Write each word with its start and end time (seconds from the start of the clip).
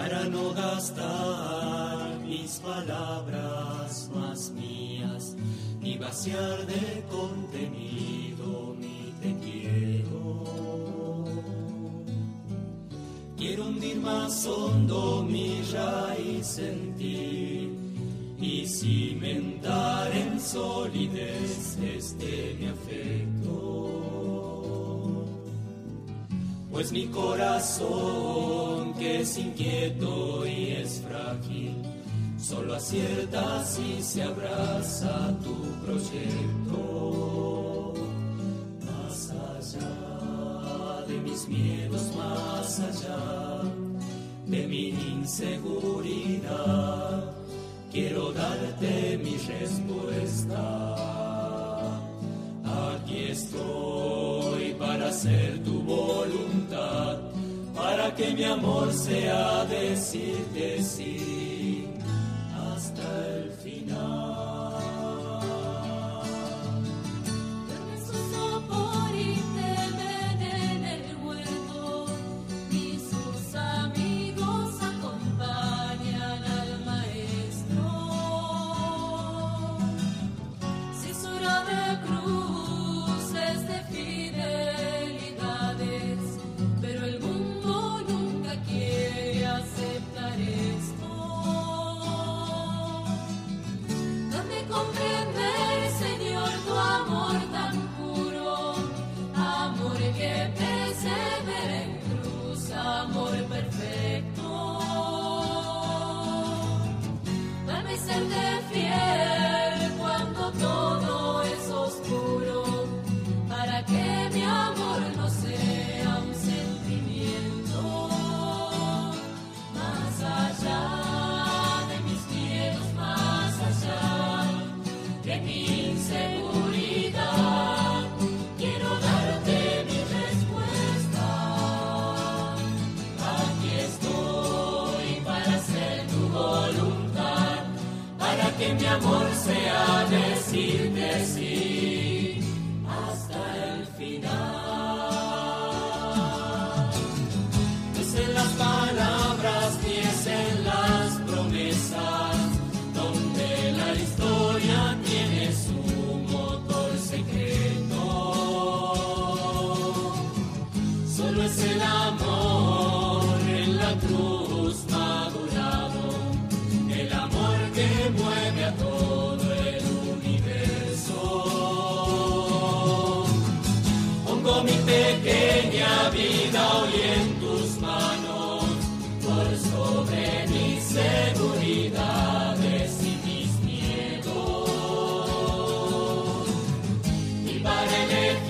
para 0.00 0.24
no 0.24 0.54
gastar 0.54 2.18
mis 2.24 2.58
palabras 2.60 4.10
más 4.14 4.50
mías, 4.52 5.36
ni 5.78 5.98
vaciar 5.98 6.66
de 6.66 7.04
contenido 7.10 8.74
mi 8.78 9.12
te 9.20 9.36
quiero. 9.44 11.24
Quiero 13.36 13.66
hundir 13.66 14.00
más 14.00 14.46
hondo 14.46 15.22
mi 15.22 15.60
raíz 15.70 16.58
en 16.58 16.96
ti 16.96 17.68
y 18.40 18.66
cimentar 18.66 20.10
en 20.16 20.40
solidez 20.40 21.76
este 21.76 22.56
mi 22.58 22.66
afecto. 22.68 23.50
Pues 26.70 26.90
mi 26.90 27.06
corazón, 27.08 28.89
que 29.00 29.22
es 29.22 29.36
inquieto 29.38 30.46
y 30.46 30.72
es 30.72 31.02
frágil, 31.08 31.74
solo 32.38 32.74
acierta 32.74 33.64
si 33.64 34.02
se 34.02 34.22
abraza 34.22 35.34
tu 35.42 35.56
proyecto. 35.86 37.94
Más 38.84 39.30
allá 39.56 41.06
de 41.08 41.16
mis 41.18 41.48
miedos, 41.48 42.12
más 42.14 42.78
allá 42.80 43.62
de 44.46 44.68
mi 44.68 44.90
inseguridad 44.90 47.32
quiero 47.90 48.32
darte 48.32 49.18
mi 49.24 49.38
respuesta. 49.38 50.58
Aquí 52.64 53.28
estoy 53.30 54.74
para 54.78 55.08
hacer 55.08 55.64
tu 55.64 55.80
voluntad, 55.80 56.09
para 58.00 58.14
que 58.14 58.30
mi 58.32 58.44
amor 58.44 58.92
sea 58.94 59.66
decirte 59.66 60.82
sí 60.82 61.59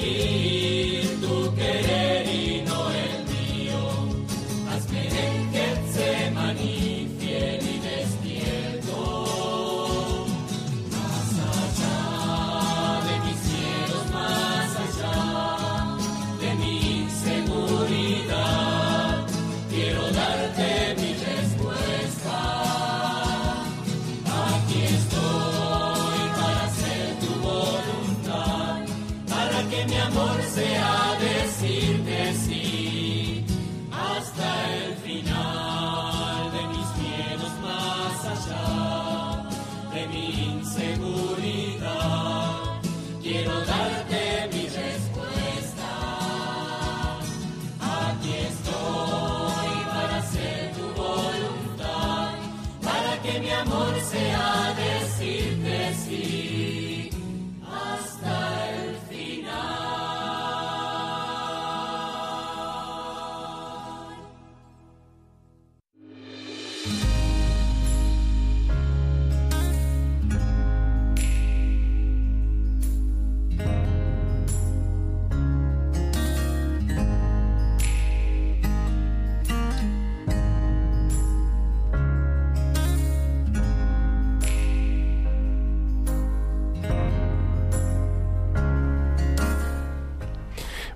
Yeah. 0.02 0.59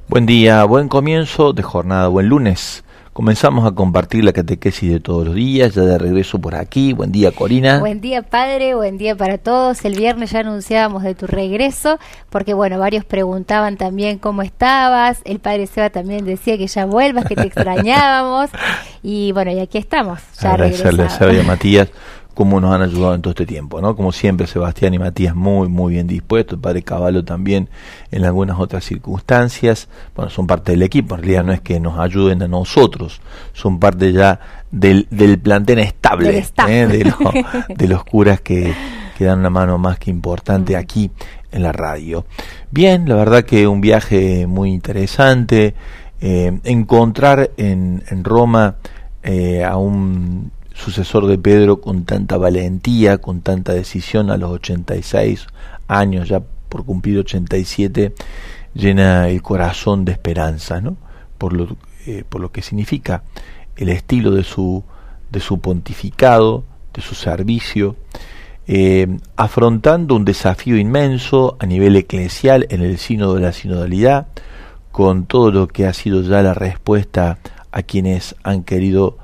Buen 0.07 0.27
día, 0.27 0.63
buen 0.65 0.89
comienzo 0.89 1.55
de 1.55 1.63
jornada, 1.63 2.09
buen 2.09 2.29
lunes. 2.29 2.85
Comenzamos 3.15 3.67
a 3.67 3.75
compartir 3.75 4.23
la 4.23 4.35
catequesis 4.35 4.93
de 4.93 5.01
todos 5.01 5.25
los 5.25 5.35
días, 5.35 5.75
ya 5.75 5.83
de 5.83 5.97
regreso 5.97 6.39
por 6.39 6.55
aquí. 6.57 6.93
Buen 6.93 7.11
día, 7.11 7.33
Corina. 7.33 7.79
Buen 7.79 8.03
día, 8.03 8.21
padre, 8.21 8.75
buen 8.75 8.99
día 8.99 9.17
para 9.17 9.39
todos. 9.39 9.83
El 9.87 9.97
viernes 9.97 10.33
ya 10.33 10.41
anunciábamos 10.41 11.05
de 11.05 11.15
tu 11.15 11.27
regreso, 11.27 11.99
porque 12.29 12.53
bueno, 12.53 12.79
varios 12.79 13.07
preguntaban 13.07 13.79
también 13.79 14.19
cómo 14.19 14.43
estabas. 14.43 15.23
El 15.25 15.39
padre 15.39 15.67
Seba 15.67 15.89
también 15.89 16.27
decía 16.27 16.59
que 16.59 16.67
ya 16.67 16.85
vuelvas, 16.85 17.25
que 17.25 17.35
te 17.35 17.43
extrañábamos. 17.47 18.51
Y 19.03 19.33
bueno, 19.33 19.53
y 19.53 19.59
aquí 19.59 19.79
estamos. 19.79 20.21
Ya 20.39 20.53
Agradecerle 20.53 21.41
a 21.41 21.45
Matías 21.45 21.89
cómo 22.35 22.61
nos 22.61 22.75
han 22.75 22.83
ayudado 22.83 23.15
en 23.15 23.23
todo 23.23 23.31
este 23.31 23.47
tiempo, 23.47 23.81
¿no? 23.81 23.97
Como 23.97 24.13
siempre, 24.13 24.47
Sebastián 24.47 24.93
y 24.95 24.99
Matías 24.99 25.35
muy, 25.35 25.69
muy 25.69 25.95
bien 25.95 26.07
dispuestos, 26.07 26.57
el 26.57 26.61
padre 26.61 26.83
Caballo 26.83 27.25
también 27.25 27.69
en 28.11 28.25
algunas 28.25 28.59
otras 28.59 28.85
circunstancias, 28.85 29.89
bueno, 30.15 30.31
son 30.31 30.47
parte 30.47 30.73
del 30.73 30.83
equipo, 30.83 31.15
en 31.15 31.23
realidad 31.23 31.45
no 31.45 31.53
es 31.53 31.61
que 31.61 31.81
nos 31.81 31.99
ayuden 31.99 32.43
a 32.43 32.49
nosotros, 32.49 33.21
son 33.53 33.79
parte 33.79 34.13
ya 34.13 34.41
del, 34.71 35.07
del 35.11 35.39
plantel 35.39 35.79
estable, 35.79 36.39
¿eh? 36.39 36.87
de, 36.87 37.13
de, 37.77 37.89
los 37.89 38.05
curas 38.05 38.41
que, 38.41 38.75
que 39.17 39.25
dan 39.25 39.39
una 39.39 39.51
mano 39.51 39.79
más 39.79 39.99
que 39.99 40.11
importante 40.11 40.75
mm. 40.75 40.79
aquí 40.79 41.11
en 41.53 41.63
la 41.63 41.73
radio. 41.73 42.27
Bien, 42.71 43.09
la 43.09 43.15
verdad 43.15 43.45
que 43.45 43.69
un 43.69 43.81
viaje 43.81 44.47
muy 44.47 44.73
interesante, 44.73 45.75
eh, 46.21 46.59
encontrar 46.65 47.51
en, 47.57 48.03
en 48.09 48.25
Roma 48.25 48.77
eh, 49.23 49.65
a 49.65 49.77
un 49.77 50.51
sucesor 50.75 51.27
de 51.27 51.39
Pedro 51.39 51.81
con 51.81 52.05
tanta 52.05 52.37
valentía, 52.37 53.19
con 53.19 53.41
tanta 53.41 53.73
decisión 53.73 54.31
a 54.31 54.37
los 54.37 54.51
86 54.51 55.47
años, 55.89 56.29
ya 56.29 56.43
por 56.69 56.85
cumplir 56.85 57.19
87, 57.19 58.13
llena 58.75 59.29
el 59.29 59.41
corazón 59.41 60.05
de 60.05 60.13
esperanza, 60.13 60.81
¿no? 60.81 60.97
Por 61.39 61.53
lo, 61.53 61.77
eh, 62.07 62.25
por 62.29 62.41
lo 62.41 62.51
que 62.51 62.63
significa 62.63 63.23
el 63.77 63.89
estilo 63.89 64.33
de 64.33 64.45
su, 64.45 64.83
de 65.31 65.41
su 65.41 65.61
pontificado, 65.61 66.65
de 66.93 67.01
su 67.01 67.15
servicio, 67.15 67.97
eh, 68.67 69.19
afrontando 69.37 70.17
un 70.17 70.25
desafío 70.25 70.77
inmenso 70.77 71.57
a 71.61 71.67
nivel 71.67 71.97
eclesial 71.97 72.67
en 72.71 72.83
el 72.83 72.99
sínodo 72.99 73.35
de 73.35 73.43
la 73.43 73.53
sinodalidad, 73.53 74.27
con 74.91 75.27
todo 75.27 75.51
lo 75.51 75.69
que 75.69 75.87
ha 75.87 75.93
sido 75.93 76.23
ya 76.23 76.43
la 76.43 76.55
respuesta 76.55 77.39
a 77.73 77.83
quienes 77.83 78.37
han 78.43 78.63
querido 78.63 79.19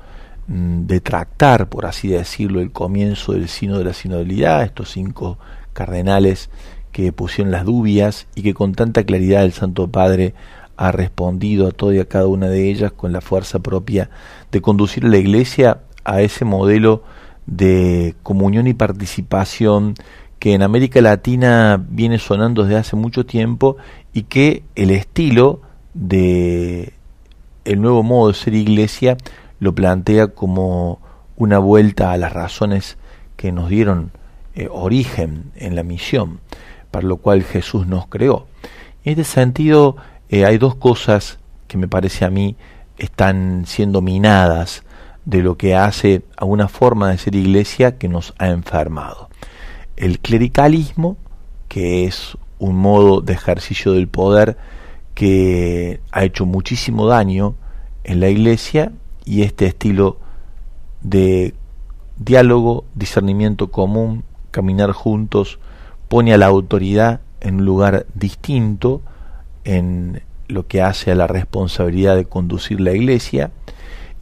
Mm, 0.53 0.85
de 0.85 0.99
tractar, 0.99 1.69
por 1.69 1.85
así 1.85 2.09
decirlo, 2.09 2.59
el 2.59 2.73
comienzo 2.73 3.31
del 3.31 3.47
sino 3.47 3.77
de 3.77 3.85
la 3.85 3.93
sinodalidad, 3.93 4.63
estos 4.63 4.91
cinco 4.91 5.37
cardenales 5.71 6.49
que 6.91 7.13
pusieron 7.13 7.51
las 7.51 7.63
dubias 7.63 8.27
y 8.35 8.41
que 8.41 8.53
con 8.53 8.73
tanta 8.73 9.05
claridad 9.05 9.45
el 9.45 9.53
Santo 9.53 9.87
Padre 9.87 10.33
ha 10.75 10.91
respondido 10.91 11.67
a 11.67 11.71
toda 11.71 11.95
y 11.95 11.99
a 11.99 12.05
cada 12.05 12.27
una 12.27 12.49
de 12.49 12.69
ellas 12.69 12.91
con 12.91 13.13
la 13.13 13.21
fuerza 13.21 13.59
propia 13.59 14.09
de 14.51 14.61
conducir 14.61 15.05
a 15.05 15.07
la 15.07 15.17
Iglesia 15.19 15.83
a 16.03 16.21
ese 16.21 16.43
modelo 16.43 17.03
de 17.45 18.15
comunión 18.21 18.67
y 18.67 18.73
participación 18.73 19.93
que 20.37 20.53
en 20.53 20.63
América 20.63 20.99
Latina 20.99 21.81
viene 21.89 22.19
sonando 22.19 22.63
desde 22.63 22.77
hace 22.77 22.97
mucho 22.97 23.25
tiempo 23.25 23.77
y 24.11 24.23
que 24.23 24.63
el 24.75 24.91
estilo 24.91 25.61
de 25.93 26.91
el 27.63 27.81
nuevo 27.81 28.03
modo 28.03 28.29
de 28.29 28.33
ser 28.33 28.53
iglesia 28.53 29.17
lo 29.61 29.75
plantea 29.75 30.29
como 30.29 30.99
una 31.37 31.59
vuelta 31.59 32.11
a 32.11 32.17
las 32.17 32.33
razones 32.33 32.97
que 33.37 33.51
nos 33.51 33.69
dieron 33.69 34.11
eh, 34.55 34.67
origen 34.71 35.51
en 35.55 35.75
la 35.75 35.83
misión, 35.83 36.39
para 36.89 37.07
lo 37.07 37.17
cual 37.17 37.43
Jesús 37.43 37.85
nos 37.85 38.07
creó. 38.07 38.47
En 39.05 39.19
este 39.19 39.23
sentido, 39.23 39.97
eh, 40.29 40.45
hay 40.45 40.57
dos 40.57 40.73
cosas 40.73 41.37
que 41.67 41.77
me 41.77 41.87
parece 41.87 42.25
a 42.25 42.31
mí 42.31 42.57
están 42.97 43.65
siendo 43.67 44.01
minadas 44.01 44.83
de 45.25 45.43
lo 45.43 45.57
que 45.57 45.75
hace 45.75 46.23
a 46.37 46.45
una 46.45 46.67
forma 46.67 47.11
de 47.11 47.19
ser 47.19 47.35
iglesia 47.35 47.99
que 47.99 48.07
nos 48.07 48.33
ha 48.39 48.47
enfermado. 48.47 49.29
El 49.95 50.19
clericalismo, 50.19 51.17
que 51.67 52.05
es 52.05 52.35
un 52.57 52.77
modo 52.77 53.21
de 53.21 53.33
ejercicio 53.33 53.91
del 53.91 54.07
poder 54.07 54.57
que 55.13 56.01
ha 56.11 56.23
hecho 56.23 56.47
muchísimo 56.47 57.05
daño 57.05 57.53
en 58.03 58.19
la 58.19 58.29
iglesia 58.29 58.91
y 59.25 59.43
este 59.43 59.65
estilo 59.65 60.17
de 61.01 61.53
diálogo, 62.17 62.85
discernimiento 62.95 63.71
común, 63.71 64.23
caminar 64.51 64.91
juntos, 64.91 65.59
pone 66.07 66.33
a 66.33 66.37
la 66.37 66.47
autoridad 66.47 67.21
en 67.39 67.55
un 67.55 67.65
lugar 67.65 68.05
distinto 68.13 69.01
en 69.63 70.21
lo 70.47 70.67
que 70.67 70.81
hace 70.81 71.11
a 71.11 71.15
la 71.15 71.27
responsabilidad 71.27 72.15
de 72.15 72.25
conducir 72.25 72.81
la 72.81 72.91
iglesia. 72.91 73.51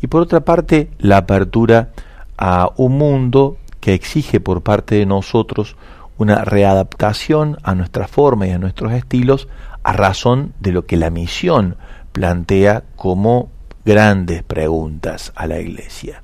Y 0.01 0.07
por 0.07 0.21
otra 0.21 0.41
parte 0.41 0.89
la 0.99 1.17
apertura 1.17 1.89
a 2.37 2.71
un 2.77 2.97
mundo 2.97 3.57
que 3.79 3.93
exige 3.93 4.39
por 4.39 4.61
parte 4.61 4.95
de 4.95 5.05
nosotros 5.05 5.75
una 6.17 6.43
readaptación 6.43 7.57
a 7.63 7.75
nuestra 7.75 8.07
forma 8.07 8.47
y 8.47 8.51
a 8.51 8.59
nuestros 8.59 8.91
estilos 8.93 9.47
a 9.83 9.93
razón 9.93 10.53
de 10.59 10.71
lo 10.71 10.85
que 10.85 10.97
la 10.97 11.09
misión 11.09 11.77
plantea 12.11 12.83
como 12.95 13.49
grandes 13.85 14.43
preguntas 14.43 15.31
a 15.35 15.47
la 15.47 15.59
Iglesia. 15.59 16.23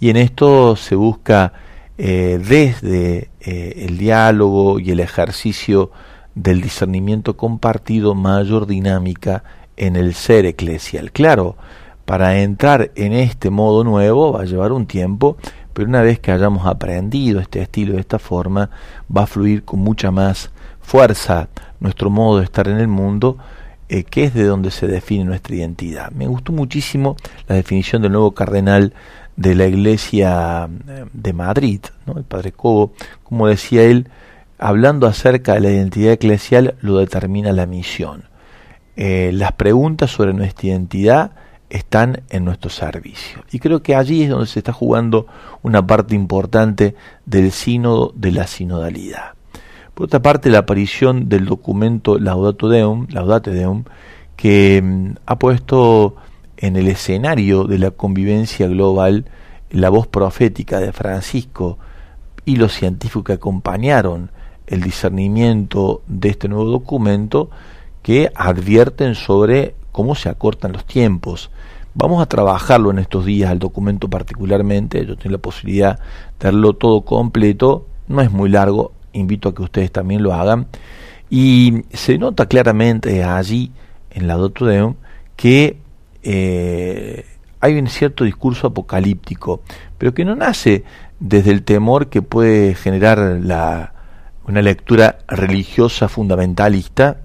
Y 0.00 0.10
en 0.10 0.16
esto 0.16 0.76
se 0.76 0.94
busca 0.94 1.52
eh, 1.96 2.40
desde 2.44 3.30
eh, 3.40 3.86
el 3.86 3.98
diálogo 3.98 4.80
y 4.80 4.90
el 4.90 5.00
ejercicio 5.00 5.90
del 6.34 6.60
discernimiento 6.60 7.36
compartido 7.36 8.14
mayor 8.14 8.66
dinámica 8.66 9.44
en 9.76 9.96
el 9.96 10.14
ser 10.14 10.46
eclesial. 10.46 11.12
Claro, 11.12 11.56
para 12.04 12.40
entrar 12.40 12.90
en 12.96 13.12
este 13.12 13.50
modo 13.50 13.84
nuevo 13.84 14.32
va 14.32 14.42
a 14.42 14.44
llevar 14.44 14.72
un 14.72 14.86
tiempo, 14.86 15.36
pero 15.72 15.88
una 15.88 16.02
vez 16.02 16.18
que 16.18 16.32
hayamos 16.32 16.66
aprendido 16.66 17.40
este 17.40 17.62
estilo 17.62 17.94
de 17.94 18.00
esta 18.00 18.18
forma, 18.18 18.70
va 19.14 19.22
a 19.22 19.26
fluir 19.26 19.64
con 19.64 19.80
mucha 19.80 20.10
más 20.10 20.50
fuerza 20.80 21.48
nuestro 21.80 22.10
modo 22.10 22.38
de 22.38 22.44
estar 22.44 22.68
en 22.68 22.78
el 22.78 22.88
mundo, 22.88 23.38
eh, 23.94 24.02
que 24.02 24.24
es 24.24 24.34
de 24.34 24.42
donde 24.42 24.72
se 24.72 24.88
define 24.88 25.24
nuestra 25.24 25.54
identidad. 25.54 26.10
Me 26.10 26.26
gustó 26.26 26.50
muchísimo 26.50 27.14
la 27.46 27.54
definición 27.54 28.02
del 28.02 28.10
nuevo 28.10 28.32
cardenal 28.32 28.92
de 29.36 29.54
la 29.54 29.66
Iglesia 29.66 30.68
eh, 30.88 31.04
de 31.12 31.32
Madrid, 31.32 31.78
el 32.12 32.24
padre 32.24 32.50
Cobo, 32.50 32.92
como 33.22 33.46
decía 33.46 33.84
él, 33.84 34.08
hablando 34.58 35.06
acerca 35.06 35.54
de 35.54 35.60
la 35.60 35.70
identidad 35.70 36.14
eclesial, 36.14 36.74
lo 36.80 36.98
determina 36.98 37.52
la 37.52 37.66
misión. 37.66 38.24
Eh, 38.96 39.30
las 39.32 39.52
preguntas 39.52 40.10
sobre 40.10 40.32
nuestra 40.32 40.70
identidad 40.70 41.30
están 41.70 42.24
en 42.30 42.44
nuestro 42.44 42.70
servicio. 42.70 43.44
Y 43.52 43.60
creo 43.60 43.80
que 43.80 43.94
allí 43.94 44.24
es 44.24 44.30
donde 44.30 44.46
se 44.46 44.58
está 44.58 44.72
jugando 44.72 45.28
una 45.62 45.86
parte 45.86 46.16
importante 46.16 46.96
del 47.26 47.52
sínodo 47.52 48.12
de 48.16 48.32
la 48.32 48.48
sinodalidad. 48.48 49.33
Por 49.94 50.06
otra 50.06 50.20
parte, 50.20 50.50
la 50.50 50.58
aparición 50.58 51.28
del 51.28 51.46
documento 51.46 52.18
Laudato 52.18 52.68
Deum, 52.68 53.06
Laudate 53.10 53.52
Deum, 53.52 53.84
que 54.36 54.82
mm, 54.82 55.10
ha 55.24 55.38
puesto 55.38 56.16
en 56.56 56.76
el 56.76 56.88
escenario 56.88 57.64
de 57.64 57.78
la 57.78 57.92
convivencia 57.92 58.66
global 58.66 59.26
la 59.70 59.90
voz 59.90 60.08
profética 60.08 60.80
de 60.80 60.92
Francisco 60.92 61.78
y 62.44 62.56
los 62.56 62.72
científicos 62.72 63.24
que 63.24 63.32
acompañaron 63.34 64.30
el 64.66 64.82
discernimiento 64.82 66.02
de 66.08 66.30
este 66.30 66.48
nuevo 66.48 66.64
documento 66.64 67.50
que 68.02 68.32
advierten 68.34 69.14
sobre 69.14 69.76
cómo 69.92 70.16
se 70.16 70.28
acortan 70.28 70.72
los 70.72 70.84
tiempos. 70.84 71.50
Vamos 71.94 72.20
a 72.20 72.26
trabajarlo 72.26 72.90
en 72.90 72.98
estos 72.98 73.24
días, 73.24 73.52
el 73.52 73.60
documento 73.60 74.08
particularmente, 74.08 75.06
yo 75.06 75.16
tengo 75.16 75.36
la 75.36 75.38
posibilidad 75.38 75.98
de 76.40 76.46
verlo 76.48 76.72
todo 76.72 77.02
completo, 77.02 77.86
no 78.08 78.20
es 78.20 78.32
muy 78.32 78.48
largo, 78.48 78.92
invito 79.14 79.48
a 79.48 79.54
que 79.54 79.62
ustedes 79.62 79.90
también 79.90 80.22
lo 80.22 80.34
hagan. 80.34 80.66
Y 81.30 81.82
se 81.92 82.18
nota 82.18 82.46
claramente 82.46 83.24
allí, 83.24 83.72
en 84.10 84.28
la 84.28 84.36
Deum, 84.36 84.94
que 85.36 85.78
eh, 86.22 87.24
hay 87.60 87.78
un 87.78 87.88
cierto 87.88 88.24
discurso 88.24 88.68
apocalíptico, 88.68 89.62
pero 89.98 90.14
que 90.14 90.24
no 90.24 90.36
nace 90.36 90.84
desde 91.18 91.50
el 91.50 91.62
temor 91.62 92.08
que 92.08 92.22
puede 92.22 92.74
generar 92.74 93.18
la, 93.42 93.94
una 94.46 94.62
lectura 94.62 95.18
religiosa 95.26 96.08
fundamentalista, 96.08 97.18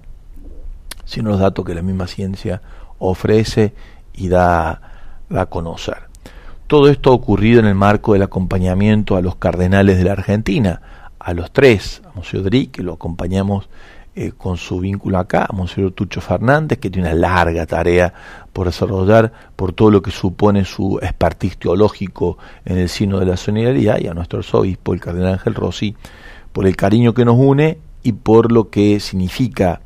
sino 1.06 1.32
los 1.32 1.40
datos 1.40 1.66
que 1.66 1.76
la 1.76 1.82
misma 1.82 2.08
ciencia 2.08 2.62
ofrece 3.00 3.74
y 4.14 4.30
da, 4.30 4.82
da 5.30 5.42
a 5.42 5.46
conocer. 5.48 5.98
Todo 6.68 6.88
esto 6.90 7.10
ha 7.10 7.14
ocurrido 7.14 7.60
en 7.60 7.66
el 7.66 7.76
marco 7.76 8.14
del 8.14 8.22
acompañamiento 8.22 9.16
a 9.16 9.22
los 9.22 9.36
cardenales 9.36 9.98
de 9.98 10.04
la 10.04 10.12
Argentina, 10.12 10.82
a 11.20 11.34
los 11.34 11.52
tres, 11.52 12.02
a 12.06 12.16
Monsieur 12.16 12.44
Dri, 12.44 12.68
que 12.68 12.82
lo 12.82 12.94
acompañamos 12.94 13.70
eh, 14.16 14.32
con 14.36 14.58
su 14.58 14.80
vínculo 14.80 15.18
acá, 15.18 15.46
a 15.50 15.54
Monsieur 15.54 15.92
Tucho 15.92 16.22
Fernández, 16.22 16.80
que 16.80 16.90
tiene 16.90 17.10
una 17.10 17.16
larga 17.18 17.66
tarea 17.66 18.14
por 18.52 18.68
desarrollar 18.68 19.32
por 19.56 19.74
todo 19.74 19.92
lo 19.92 20.02
que 20.02 20.12
supone 20.12 20.66
su 20.66 21.00
expertise 21.02 21.58
teológico 21.58 22.38
en 22.66 22.80
el 22.80 22.90
sino 22.90 23.20
de 23.20 23.26
la 23.26 23.38
solidaridad, 23.38 24.00
y 24.00 24.08
a 24.08 24.14
nuestro 24.14 24.40
arzobispo, 24.40 24.94
el 24.94 25.00
cardenal 25.00 25.34
Ángel 25.34 25.56
Rossi, 25.56 25.96
por 26.52 26.66
el 26.66 26.76
cariño 26.76 27.14
que 27.14 27.26
nos 27.26 27.38
une 27.38 27.78
y 28.02 28.14
por 28.14 28.52
lo 28.52 28.70
que 28.70 29.00
significa 29.00 29.82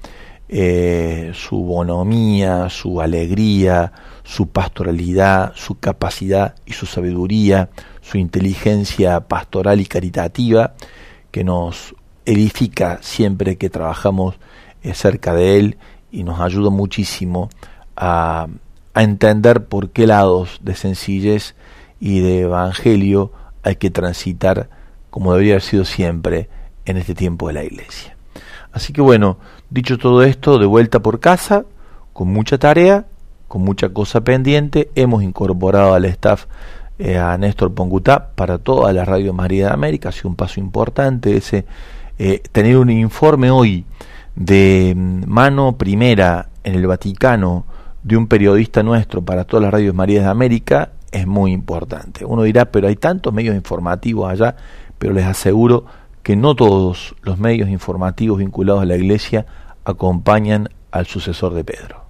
eh, 0.50 1.32
su 1.34 1.58
bonomía, 1.58 2.70
su 2.70 3.02
alegría, 3.02 3.92
su 4.24 4.48
pastoralidad, 4.48 5.54
su 5.56 5.80
capacidad 5.80 6.56
y 6.66 6.74
su 6.74 6.86
sabiduría, 6.86 7.70
su 8.02 8.18
inteligencia 8.18 9.22
pastoral 9.22 9.82
y 9.82 9.86
caritativa, 9.86 10.74
que 11.34 11.44
nos 11.44 11.96
edifica 12.26 13.00
siempre 13.02 13.58
que 13.58 13.72
trabajamos 13.72 14.36
eh, 14.84 14.94
cerca 14.94 15.34
de 15.34 15.58
Él 15.58 15.78
y 16.12 16.24
nos 16.24 16.40
ayuda 16.40 16.70
muchísimo 16.70 17.50
a, 17.98 18.48
entender 18.96 19.66
por 19.66 19.90
qué 19.90 20.06
lados 20.06 20.60
de 20.62 20.76
sencillez 20.76 21.56
y 22.00 22.20
de 22.20 22.42
evangelio 22.42 23.32
hay 23.64 23.78
que 23.78 23.90
transitar 23.90 24.70
como 25.10 25.34
debería 25.34 25.54
haber 25.54 25.64
sido 25.64 25.84
siempre 25.84 26.48
en 26.86 26.98
este 26.98 27.16
tiempo 27.16 27.48
de 27.48 27.54
la 27.54 27.64
iglesia. 27.64 28.16
Así 28.72 28.94
que 28.94 29.02
bueno, 29.02 29.40
dicho 29.72 29.98
todo 29.98 30.22
esto, 30.22 30.60
de 30.60 30.68
vuelta 30.68 31.00
por 31.00 31.20
casa, 31.20 31.66
con 32.14 32.28
mucha 32.28 32.60
tarea, 32.60 33.08
con 33.48 33.64
mucha 33.64 33.90
cosa 33.90 34.22
pendiente, 34.22 34.92
hemos 34.94 35.24
incorporado 35.24 35.96
al 35.96 36.06
staff 36.06 36.46
eh, 37.00 37.18
a 37.18 37.38
Néstor 37.38 37.74
Pongutá 37.74 38.30
para 38.36 38.58
toda 38.58 38.94
la 38.94 39.06
Radio 39.06 39.34
María 39.34 39.68
de 39.68 39.74
América, 39.74 40.10
ha 40.10 40.12
sido 40.12 40.30
un 40.30 40.36
paso 40.36 40.60
importante 40.60 41.36
ese 41.36 41.66
eh, 42.20 42.42
tener 42.52 42.78
un 42.78 42.90
informe 42.90 43.50
hoy 43.50 43.86
de 44.36 44.94
mm, 44.96 45.24
mano 45.28 45.78
primera 45.78 46.50
en 46.64 46.76
el 46.76 46.88
Vaticano 46.88 47.66
de 48.04 48.18
un 48.18 48.28
periodista 48.28 48.84
nuestro 48.84 49.24
para 49.24 49.46
todas 49.46 49.64
las 49.64 49.72
radios 49.72 49.96
Marías 49.96 50.26
de 50.26 50.30
América 50.30 50.92
es 51.12 51.28
muy 51.28 51.52
importante. 51.52 52.26
Uno 52.26 52.44
dirá, 52.44 52.66
pero 52.66 52.88
hay 52.88 52.96
tantos 52.96 53.34
medios 53.34 53.56
informativos 53.56 54.30
allá, 54.30 54.56
pero 54.98 55.14
les 55.14 55.26
aseguro 55.26 55.86
que 56.22 56.36
no 56.36 56.56
todos 56.56 57.16
los 57.22 57.38
medios 57.38 57.70
informativos 57.70 58.40
vinculados 58.40 58.82
a 58.82 58.86
la 58.86 58.96
Iglesia 58.96 59.46
acompañan 59.86 60.70
al 60.92 61.06
sucesor 61.06 61.54
de 61.54 61.64
Pedro. 61.64 62.04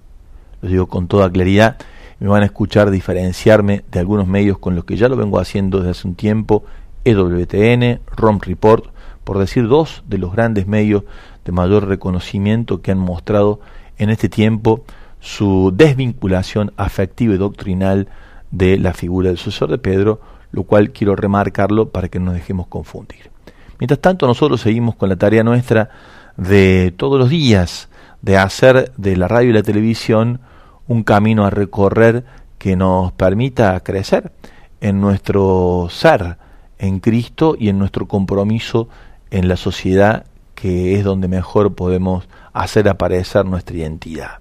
Lo 0.62 0.68
digo 0.68 0.86
con 0.86 1.08
toda 1.08 1.30
claridad, 1.30 1.76
me 2.20 2.28
van 2.28 2.42
a 2.42 2.46
escuchar 2.46 2.90
diferenciarme 2.90 3.84
de 3.90 4.00
algunos 4.00 4.26
medios 4.26 4.58
con 4.58 4.74
los 4.74 4.84
que 4.84 4.96
ya 4.96 5.08
lo 5.08 5.16
vengo 5.16 5.38
haciendo 5.38 5.78
desde 5.78 5.90
hace 5.90 6.08
un 6.08 6.14
tiempo, 6.14 6.64
EWTN, 7.04 8.00
ROM 8.16 8.40
Report, 8.40 8.86
por 9.24 9.38
decir 9.38 9.68
dos 9.68 10.04
de 10.06 10.18
los 10.18 10.32
grandes 10.32 10.66
medios 10.66 11.04
de 11.44 11.52
mayor 11.52 11.86
reconocimiento 11.86 12.80
que 12.80 12.92
han 12.92 12.98
mostrado 12.98 13.60
en 13.98 14.10
este 14.10 14.28
tiempo 14.28 14.84
su 15.20 15.72
desvinculación 15.74 16.72
afectiva 16.76 17.34
y 17.34 17.38
doctrinal 17.38 18.08
de 18.50 18.78
la 18.78 18.92
figura 18.92 19.28
del 19.28 19.38
sucesor 19.38 19.70
de 19.70 19.78
Pedro, 19.78 20.20
lo 20.52 20.64
cual 20.64 20.90
quiero 20.90 21.16
remarcarlo 21.16 21.88
para 21.88 22.08
que 22.08 22.18
no 22.18 22.26
nos 22.26 22.34
dejemos 22.34 22.66
confundir. 22.66 23.30
Mientras 23.78 24.00
tanto, 24.00 24.26
nosotros 24.26 24.60
seguimos 24.60 24.94
con 24.94 25.08
la 25.08 25.16
tarea 25.16 25.42
nuestra 25.42 25.90
de 26.36 26.92
todos 26.96 27.18
los 27.18 27.30
días 27.30 27.88
de 28.22 28.36
hacer 28.36 28.92
de 28.96 29.16
la 29.16 29.28
radio 29.28 29.50
y 29.50 29.54
la 29.54 29.62
televisión 29.62 30.40
un 30.88 31.02
camino 31.02 31.44
a 31.44 31.50
recorrer 31.50 32.24
que 32.58 32.76
nos 32.76 33.12
permita 33.12 33.78
crecer 33.80 34.32
en 34.80 35.00
nuestro 35.00 35.88
ser 35.90 36.38
en 36.78 37.00
Cristo 37.00 37.56
y 37.58 37.68
en 37.68 37.78
nuestro 37.78 38.06
compromiso 38.06 38.88
en 39.30 39.48
la 39.48 39.56
sociedad 39.56 40.26
que 40.54 40.94
es 40.94 41.04
donde 41.04 41.28
mejor 41.28 41.74
podemos 41.74 42.28
hacer 42.52 42.88
aparecer 42.88 43.44
nuestra 43.44 43.76
identidad. 43.76 44.38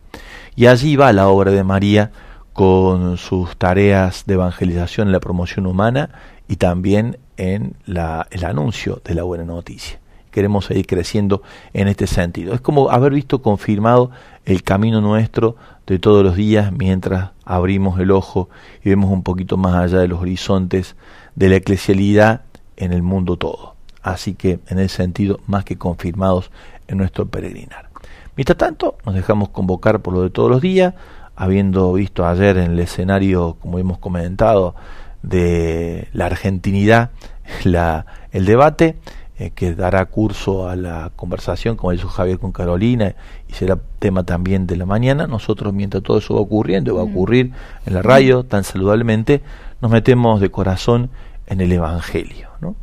Y 0.55 0.67
allí 0.67 0.95
va 0.95 1.11
la 1.13 1.27
obra 1.27 1.51
de 1.51 1.63
María 1.63 2.11
con 2.53 3.17
sus 3.17 3.57
tareas 3.57 4.25
de 4.25 4.35
evangelización 4.35 5.07
en 5.07 5.11
la 5.11 5.19
promoción 5.19 5.65
humana 5.65 6.09
y 6.47 6.57
también 6.57 7.17
en 7.37 7.75
la, 7.85 8.27
el 8.29 8.45
anuncio 8.45 9.01
de 9.03 9.15
la 9.15 9.23
buena 9.23 9.43
noticia. 9.43 9.99
Queremos 10.33 10.65
seguir 10.65 10.87
creciendo 10.87 11.43
en 11.73 11.87
este 11.87 12.07
sentido. 12.07 12.55
Es 12.55 12.59
como 12.59 12.89
haber 12.89 13.13
visto 13.13 13.43
confirmado 13.43 14.09
el 14.45 14.63
camino 14.63 14.99
nuestro 14.99 15.55
de 15.85 15.99
todos 15.99 16.23
los 16.23 16.35
días 16.35 16.71
mientras 16.71 17.29
abrimos 17.45 17.99
el 17.99 18.09
ojo 18.09 18.49
y 18.83 18.89
vemos 18.89 19.11
un 19.11 19.21
poquito 19.21 19.57
más 19.57 19.75
allá 19.75 19.99
de 19.99 20.07
los 20.07 20.19
horizontes 20.19 20.95
de 21.35 21.49
la 21.49 21.57
eclesialidad 21.57 22.41
en 22.77 22.93
el 22.93 23.03
mundo 23.03 23.37
todo. 23.37 23.75
Así 24.01 24.33
que 24.33 24.59
en 24.69 24.79
ese 24.79 24.97
sentido, 24.97 25.39
más 25.45 25.65
que 25.65 25.77
confirmados 25.77 26.49
en 26.87 26.97
nuestro 26.97 27.27
peregrinar. 27.27 27.89
Mientras 28.35 28.57
tanto, 28.57 28.97
nos 29.05 29.13
dejamos 29.13 29.49
convocar 29.49 30.01
por 30.01 30.15
lo 30.15 30.23
de 30.23 30.31
todos 30.31 30.49
los 30.49 30.61
días, 30.61 30.95
habiendo 31.35 31.93
visto 31.93 32.25
ayer 32.25 32.57
en 32.57 32.71
el 32.71 32.79
escenario, 32.79 33.57
como 33.61 33.77
hemos 33.77 33.99
comentado, 33.99 34.73
de 35.21 36.07
la 36.11 36.25
argentinidad, 36.25 37.11
la, 37.63 38.07
el 38.31 38.45
debate, 38.45 38.97
eh, 39.39 39.49
que 39.49 39.73
dará 39.73 40.05
curso 40.05 40.69
a 40.69 40.75
la 40.75 41.11
conversación, 41.15 41.75
como 41.75 41.91
dijo 41.91 42.07
Javier 42.07 42.39
con 42.39 42.51
Carolina, 42.51 43.15
y 43.47 43.53
será 43.53 43.79
tema 43.99 44.23
también 44.23 44.67
de 44.67 44.75
la 44.75 44.85
mañana. 44.85 45.25
Nosotros, 45.25 45.73
mientras 45.73 46.03
todo 46.03 46.19
eso 46.19 46.35
va 46.35 46.41
ocurriendo, 46.41 46.95
va 46.95 47.01
a 47.01 47.05
mm. 47.05 47.11
ocurrir 47.11 47.51
en 47.85 47.93
la 47.93 48.01
radio 48.01 48.43
tan 48.43 48.63
saludablemente, 48.63 49.41
nos 49.81 49.91
metemos 49.91 50.39
de 50.39 50.51
corazón 50.51 51.09
en 51.47 51.61
el 51.61 51.71
Evangelio. 51.71 52.49
¿no? 52.61 52.75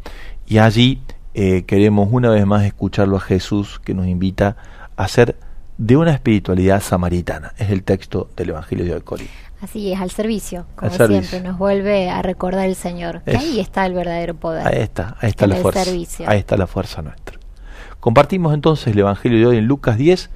Y 0.46 0.58
allí 0.58 1.00
eh, 1.34 1.62
queremos 1.62 2.08
una 2.10 2.30
vez 2.30 2.44
más 2.46 2.64
escucharlo 2.64 3.16
a 3.16 3.20
Jesús 3.20 3.78
que 3.78 3.94
nos 3.94 4.06
invita 4.06 4.56
a 4.96 5.06
ser 5.06 5.36
de 5.80 5.96
una 5.96 6.12
espiritualidad 6.12 6.82
samaritana. 6.82 7.54
Es 7.56 7.70
el 7.70 7.84
texto 7.84 8.28
del 8.36 8.50
Evangelio 8.50 8.84
de 8.84 8.92
hoy. 8.92 9.28
Así 9.62 9.90
es, 9.90 9.98
al 9.98 10.10
servicio, 10.10 10.66
como 10.76 10.90
siempre, 10.90 11.40
nos 11.40 11.56
vuelve 11.56 12.10
a 12.10 12.20
recordar 12.20 12.68
el 12.68 12.74
Señor. 12.74 13.22
Que 13.22 13.38
ahí 13.38 13.60
está 13.60 13.86
el 13.86 13.94
verdadero 13.94 14.34
poder. 14.34 14.66
Ahí 14.66 14.82
está, 14.82 15.16
ahí 15.20 15.30
está 15.30 15.46
la 15.46 15.56
fuerza. 15.56 15.90
Ahí 16.26 16.38
está 16.38 16.58
la 16.58 16.66
fuerza 16.66 17.00
nuestra. 17.00 17.38
Compartimos 17.98 18.52
entonces 18.52 18.88
el 18.88 18.98
Evangelio 18.98 19.38
de 19.38 19.46
hoy 19.46 19.56
en 19.56 19.66
Lucas 19.66 19.96
10, 19.96 20.28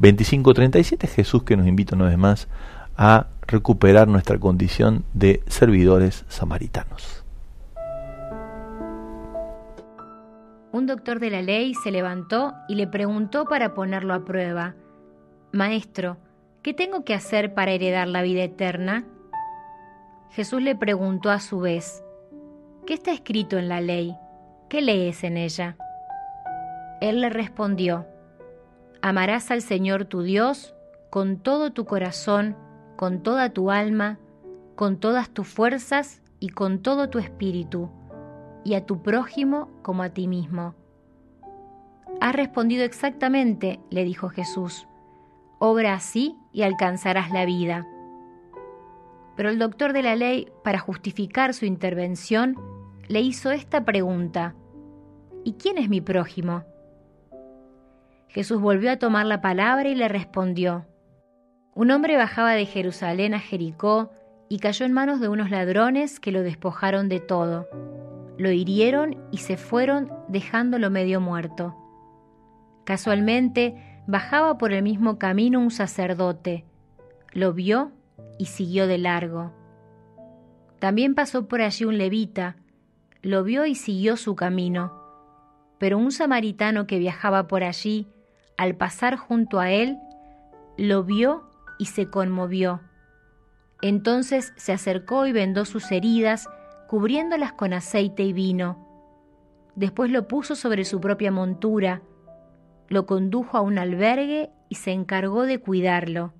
25-37, 0.00 1.08
Jesús 1.08 1.44
que 1.44 1.56
nos 1.56 1.68
invita 1.68 1.94
una 1.94 2.06
vez 2.06 2.18
más 2.18 2.48
a 2.96 3.28
recuperar 3.46 4.08
nuestra 4.08 4.38
condición 4.38 5.04
de 5.14 5.44
servidores 5.46 6.24
samaritanos. 6.28 7.24
Un 10.72 10.86
doctor 10.86 11.20
de 11.20 11.30
la 11.30 11.42
ley 11.42 11.72
se 11.84 11.92
levantó 11.92 12.54
y 12.68 12.74
le 12.74 12.88
preguntó 12.88 13.44
para 13.44 13.74
ponerlo 13.74 14.12
a 14.12 14.24
prueba, 14.24 14.74
Maestro, 15.52 16.18
¿qué 16.62 16.74
tengo 16.74 17.04
que 17.04 17.14
hacer 17.14 17.54
para 17.54 17.70
heredar 17.70 18.06
la 18.06 18.20
vida 18.20 18.42
eterna? 18.42 19.06
Jesús 20.30 20.60
le 20.60 20.76
preguntó 20.76 21.30
a 21.30 21.40
su 21.40 21.60
vez, 21.60 22.04
¿qué 22.86 22.94
está 22.94 23.12
escrito 23.12 23.56
en 23.56 23.68
la 23.68 23.80
ley? 23.80 24.14
¿Qué 24.68 24.82
lees 24.82 25.24
en 25.24 25.38
ella? 25.38 25.76
Él 27.00 27.22
le 27.22 27.30
respondió, 27.30 28.06
Amarás 29.00 29.50
al 29.50 29.62
Señor 29.62 30.04
tu 30.04 30.22
Dios 30.22 30.74
con 31.08 31.38
todo 31.38 31.72
tu 31.72 31.86
corazón, 31.86 32.56
con 32.96 33.22
toda 33.22 33.50
tu 33.50 33.70
alma, 33.70 34.18
con 34.74 34.98
todas 34.98 35.30
tus 35.30 35.48
fuerzas 35.48 36.20
y 36.40 36.50
con 36.50 36.80
todo 36.80 37.08
tu 37.08 37.18
espíritu 37.18 37.90
y 38.64 38.74
a 38.74 38.84
tu 38.84 39.02
prójimo 39.02 39.70
como 39.82 40.02
a 40.02 40.10
ti 40.10 40.26
mismo. 40.26 40.74
Has 42.20 42.34
respondido 42.34 42.84
exactamente, 42.84 43.80
le 43.90 44.04
dijo 44.04 44.28
Jesús. 44.28 44.87
Obra 45.58 45.94
así 45.94 46.36
y 46.52 46.62
alcanzarás 46.62 47.30
la 47.30 47.44
vida. 47.44 47.86
Pero 49.36 49.50
el 49.50 49.58
doctor 49.58 49.92
de 49.92 50.02
la 50.02 50.16
ley, 50.16 50.48
para 50.64 50.78
justificar 50.78 51.54
su 51.54 51.64
intervención, 51.64 52.56
le 53.08 53.20
hizo 53.20 53.50
esta 53.50 53.84
pregunta. 53.84 54.54
¿Y 55.44 55.54
quién 55.54 55.78
es 55.78 55.88
mi 55.88 56.00
prójimo? 56.00 56.64
Jesús 58.28 58.60
volvió 58.60 58.90
a 58.90 58.98
tomar 58.98 59.26
la 59.26 59.40
palabra 59.40 59.88
y 59.88 59.94
le 59.94 60.08
respondió. 60.08 60.86
Un 61.74 61.90
hombre 61.90 62.16
bajaba 62.16 62.52
de 62.52 62.66
Jerusalén 62.66 63.34
a 63.34 63.38
Jericó 63.38 64.10
y 64.48 64.58
cayó 64.58 64.84
en 64.84 64.92
manos 64.92 65.20
de 65.20 65.28
unos 65.28 65.50
ladrones 65.50 66.20
que 66.20 66.32
lo 66.32 66.42
despojaron 66.42 67.08
de 67.08 67.20
todo 67.20 67.66
lo 68.38 68.52
hirieron 68.52 69.16
y 69.32 69.38
se 69.38 69.56
fueron 69.56 70.10
dejándolo 70.28 70.90
medio 70.90 71.20
muerto. 71.20 71.76
Casualmente 72.84 73.87
bajaba 74.08 74.56
por 74.56 74.72
el 74.72 74.82
mismo 74.82 75.18
camino 75.18 75.60
un 75.60 75.70
sacerdote, 75.70 76.64
lo 77.32 77.52
vio 77.52 77.92
y 78.38 78.46
siguió 78.46 78.86
de 78.86 78.96
largo. 78.96 79.52
También 80.78 81.14
pasó 81.14 81.46
por 81.46 81.60
allí 81.60 81.84
un 81.84 81.98
levita, 81.98 82.56
lo 83.20 83.44
vio 83.44 83.66
y 83.66 83.74
siguió 83.74 84.16
su 84.16 84.34
camino. 84.34 84.94
Pero 85.76 85.98
un 85.98 86.10
samaritano 86.10 86.86
que 86.86 86.98
viajaba 86.98 87.48
por 87.48 87.62
allí, 87.62 88.08
al 88.56 88.76
pasar 88.76 89.16
junto 89.16 89.60
a 89.60 89.70
él, 89.70 89.98
lo 90.78 91.04
vio 91.04 91.50
y 91.78 91.84
se 91.84 92.08
conmovió. 92.08 92.80
Entonces 93.82 94.54
se 94.56 94.72
acercó 94.72 95.26
y 95.26 95.32
vendó 95.32 95.66
sus 95.66 95.92
heridas 95.92 96.48
cubriéndolas 96.88 97.52
con 97.52 97.74
aceite 97.74 98.22
y 98.22 98.32
vino. 98.32 98.86
Después 99.76 100.10
lo 100.10 100.26
puso 100.28 100.54
sobre 100.54 100.86
su 100.86 100.98
propia 100.98 101.30
montura, 101.30 102.00
lo 102.88 103.06
condujo 103.06 103.56
a 103.56 103.60
un 103.60 103.78
albergue 103.78 104.50
y 104.68 104.76
se 104.76 104.92
encargó 104.92 105.44
de 105.44 105.60
cuidarlo. 105.60 106.32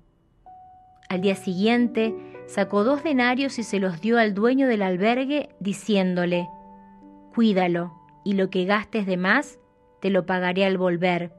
Al 1.09 1.21
día 1.21 1.35
siguiente 1.35 2.15
sacó 2.47 2.83
dos 2.83 3.03
denarios 3.03 3.59
y 3.59 3.63
se 3.63 3.79
los 3.79 4.01
dio 4.01 4.17
al 4.17 4.33
dueño 4.33 4.67
del 4.67 4.81
albergue, 4.81 5.49
diciéndole, 5.59 6.47
Cuídalo, 7.33 7.93
y 8.23 8.33
lo 8.33 8.49
que 8.49 8.65
gastes 8.65 9.05
de 9.05 9.17
más, 9.17 9.59
te 10.01 10.09
lo 10.09 10.25
pagaré 10.25 10.65
al 10.65 10.77
volver. 10.77 11.31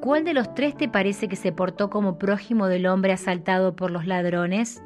¿Cuál 0.00 0.24
de 0.24 0.34
los 0.34 0.54
tres 0.54 0.76
te 0.76 0.88
parece 0.88 1.28
que 1.28 1.36
se 1.36 1.52
portó 1.52 1.88
como 1.88 2.18
prójimo 2.18 2.66
del 2.66 2.86
hombre 2.86 3.12
asaltado 3.12 3.76
por 3.76 3.90
los 3.90 4.06
ladrones? 4.06 4.82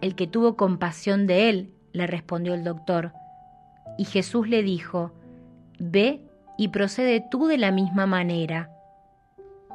El 0.00 0.14
que 0.14 0.26
tuvo 0.26 0.56
compasión 0.56 1.26
de 1.26 1.48
él, 1.48 1.74
le 1.92 2.06
respondió 2.06 2.54
el 2.54 2.64
doctor. 2.64 3.12
Y 3.98 4.04
Jesús 4.04 4.48
le 4.48 4.62
dijo, 4.62 5.12
Ve 5.78 6.29
y 6.60 6.68
procede 6.68 7.22
tú 7.22 7.46
de 7.46 7.56
la 7.56 7.70
misma 7.70 8.04
manera. 8.04 8.68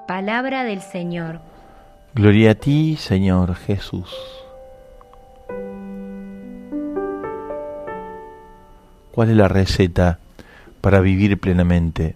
Palabra 0.07 0.63
del 0.63 0.81
Señor. 0.83 1.41
Gloria 2.13 2.51
a 2.51 2.53
ti, 2.53 2.95
Señor 2.95 3.55
Jesús. 3.55 4.15
¿Cuál 9.11 9.31
es 9.31 9.35
la 9.35 9.47
receta 9.47 10.19
para 10.81 10.99
vivir 10.99 11.39
plenamente? 11.39 12.15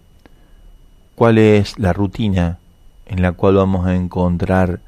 ¿Cuál 1.16 1.38
es 1.38 1.76
la 1.80 1.92
rutina 1.92 2.58
en 3.06 3.22
la 3.22 3.32
cual 3.32 3.56
vamos 3.56 3.88
a 3.88 3.96
encontrar 3.96 4.78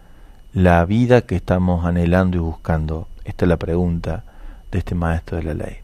la 0.52 0.84
vida 0.84 1.22
que 1.22 1.34
estamos 1.34 1.84
anhelando 1.84 2.36
y 2.36 2.40
buscando? 2.40 3.08
Esta 3.24 3.46
es 3.46 3.48
la 3.48 3.56
pregunta 3.56 4.22
de 4.70 4.78
este 4.78 4.94
maestro 4.94 5.38
de 5.38 5.42
la 5.42 5.54
ley. 5.54 5.78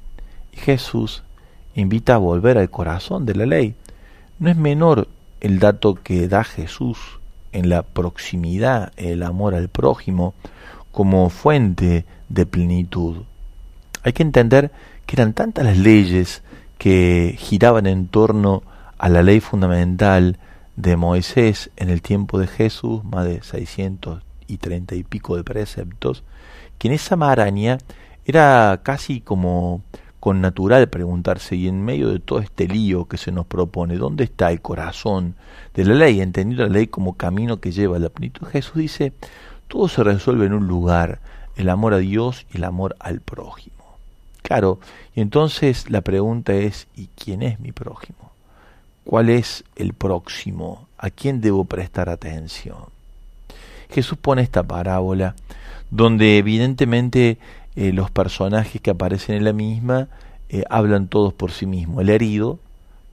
Y 0.53 0.59
Jesús 0.59 1.25
invita 1.75 2.15
a 2.15 2.19
volver 2.19 2.59
al 2.59 2.71
corazón 2.71 3.27
de 3.27 3.35
la 3.35 3.45
ley. 3.45 3.75
No 4.39 4.51
es 4.51 4.57
menor 4.57 5.09
el 5.41 5.59
dato 5.59 5.97
que 5.97 6.29
da 6.29 6.45
Jesús 6.45 6.99
en 7.53 7.69
la 7.69 7.83
proximidad, 7.83 8.93
el 8.97 9.25
amor 9.25 9.57
al 9.57 9.69
prójimo, 9.69 10.35
como 10.93 11.29
fuente 11.29 12.05
de 12.29 12.47
plenitud. 12.47 13.25
Hay 14.05 14.13
que 14.13 14.23
entender 14.23 14.71
que 15.07 15.17
eran 15.17 15.33
tantas 15.33 15.65
las 15.65 15.77
leyes 15.77 16.43
que 16.79 17.35
giraban 17.37 17.87
en 17.87 18.07
torno 18.07 18.63
a 18.97 19.09
la 19.09 19.23
ley 19.23 19.41
fundamental 19.41 20.39
de 20.77 20.97
Moisés 20.97 21.71
en 21.77 21.91
el 21.91 22.01
tiempo 22.01 22.39
de 22.39 22.47
Jesús, 22.47 23.03
más 23.03 23.25
de 23.25 23.43
630 23.43 24.95
y 24.95 25.03
pico 25.03 25.37
de 25.37 25.43
preceptos, 25.43 26.23
que 26.79 26.87
en 26.87 26.95
esa 26.95 27.17
maraña 27.17 27.79
era 28.25 28.81
casi 28.85 29.21
como 29.21 29.83
con 30.21 30.41
natural 30.41 30.89
preguntarse, 30.89 31.57
y 31.57 31.69
en 31.69 31.85
medio 31.85 32.09
de 32.11 32.19
todo 32.19 32.41
este 32.41 32.67
lío 32.67 33.07
que 33.07 33.17
se 33.17 33.33
nos 33.33 33.47
propone, 33.47 33.97
¿dónde 33.97 34.25
está 34.25 34.51
el 34.51 34.61
corazón 34.61 35.35
de 35.75 35.85
la 35.85 35.95
ley? 35.95 36.21
Entendido 36.21 36.67
la 36.67 36.73
ley 36.73 36.89
como 36.89 37.17
camino 37.17 37.61
que 37.61 37.73
lleva 37.73 37.97
a 37.97 38.01
la 38.01 38.09
plenitud. 38.09 38.47
Jesús 38.49 38.75
dice, 38.75 39.13
todo 39.69 39.89
se 39.89 40.03
resuelve 40.03 40.47
en 40.47 40.55
un 40.55 40.67
lugar, 40.67 41.21
el 41.57 41.69
amor 41.69 41.95
a 41.95 41.99
Dios 41.99 42.47
y 42.53 42.57
el 42.57 42.65
amor 42.65 42.97
al 42.99 43.21
prójimo. 43.21 43.77
Claro, 44.43 44.81
y 45.15 45.21
entonces 45.21 45.91
la 45.91 46.01
pregunta 46.01 46.55
es, 46.55 46.89
¿y 46.97 47.09
quién 47.17 47.43
es 47.43 47.61
mi 47.61 47.73
prójimo? 47.73 48.33
¿Cuál 49.05 49.31
es 49.31 49.65
el 49.77 49.93
próximo? 49.95 50.89
¿A 50.99 51.11
quién 51.11 51.41
debo 51.41 51.65
prestar 51.65 52.09
atención? 52.09 52.77
Jesús 53.91 54.19
pone 54.19 54.43
esta 54.43 54.63
parábola 54.63 55.35
donde 55.91 56.39
evidentemente 56.39 57.39
eh, 57.79 57.93
los 57.93 58.11
personajes 58.11 58.81
que 58.81 58.91
aparecen 58.91 59.37
en 59.37 59.45
la 59.45 59.53
misma 59.53 60.09
eh, 60.49 60.65
hablan 60.69 61.07
todos 61.07 61.33
por 61.33 61.53
sí 61.53 61.65
mismos. 61.65 62.03
El 62.03 62.09
herido, 62.09 62.59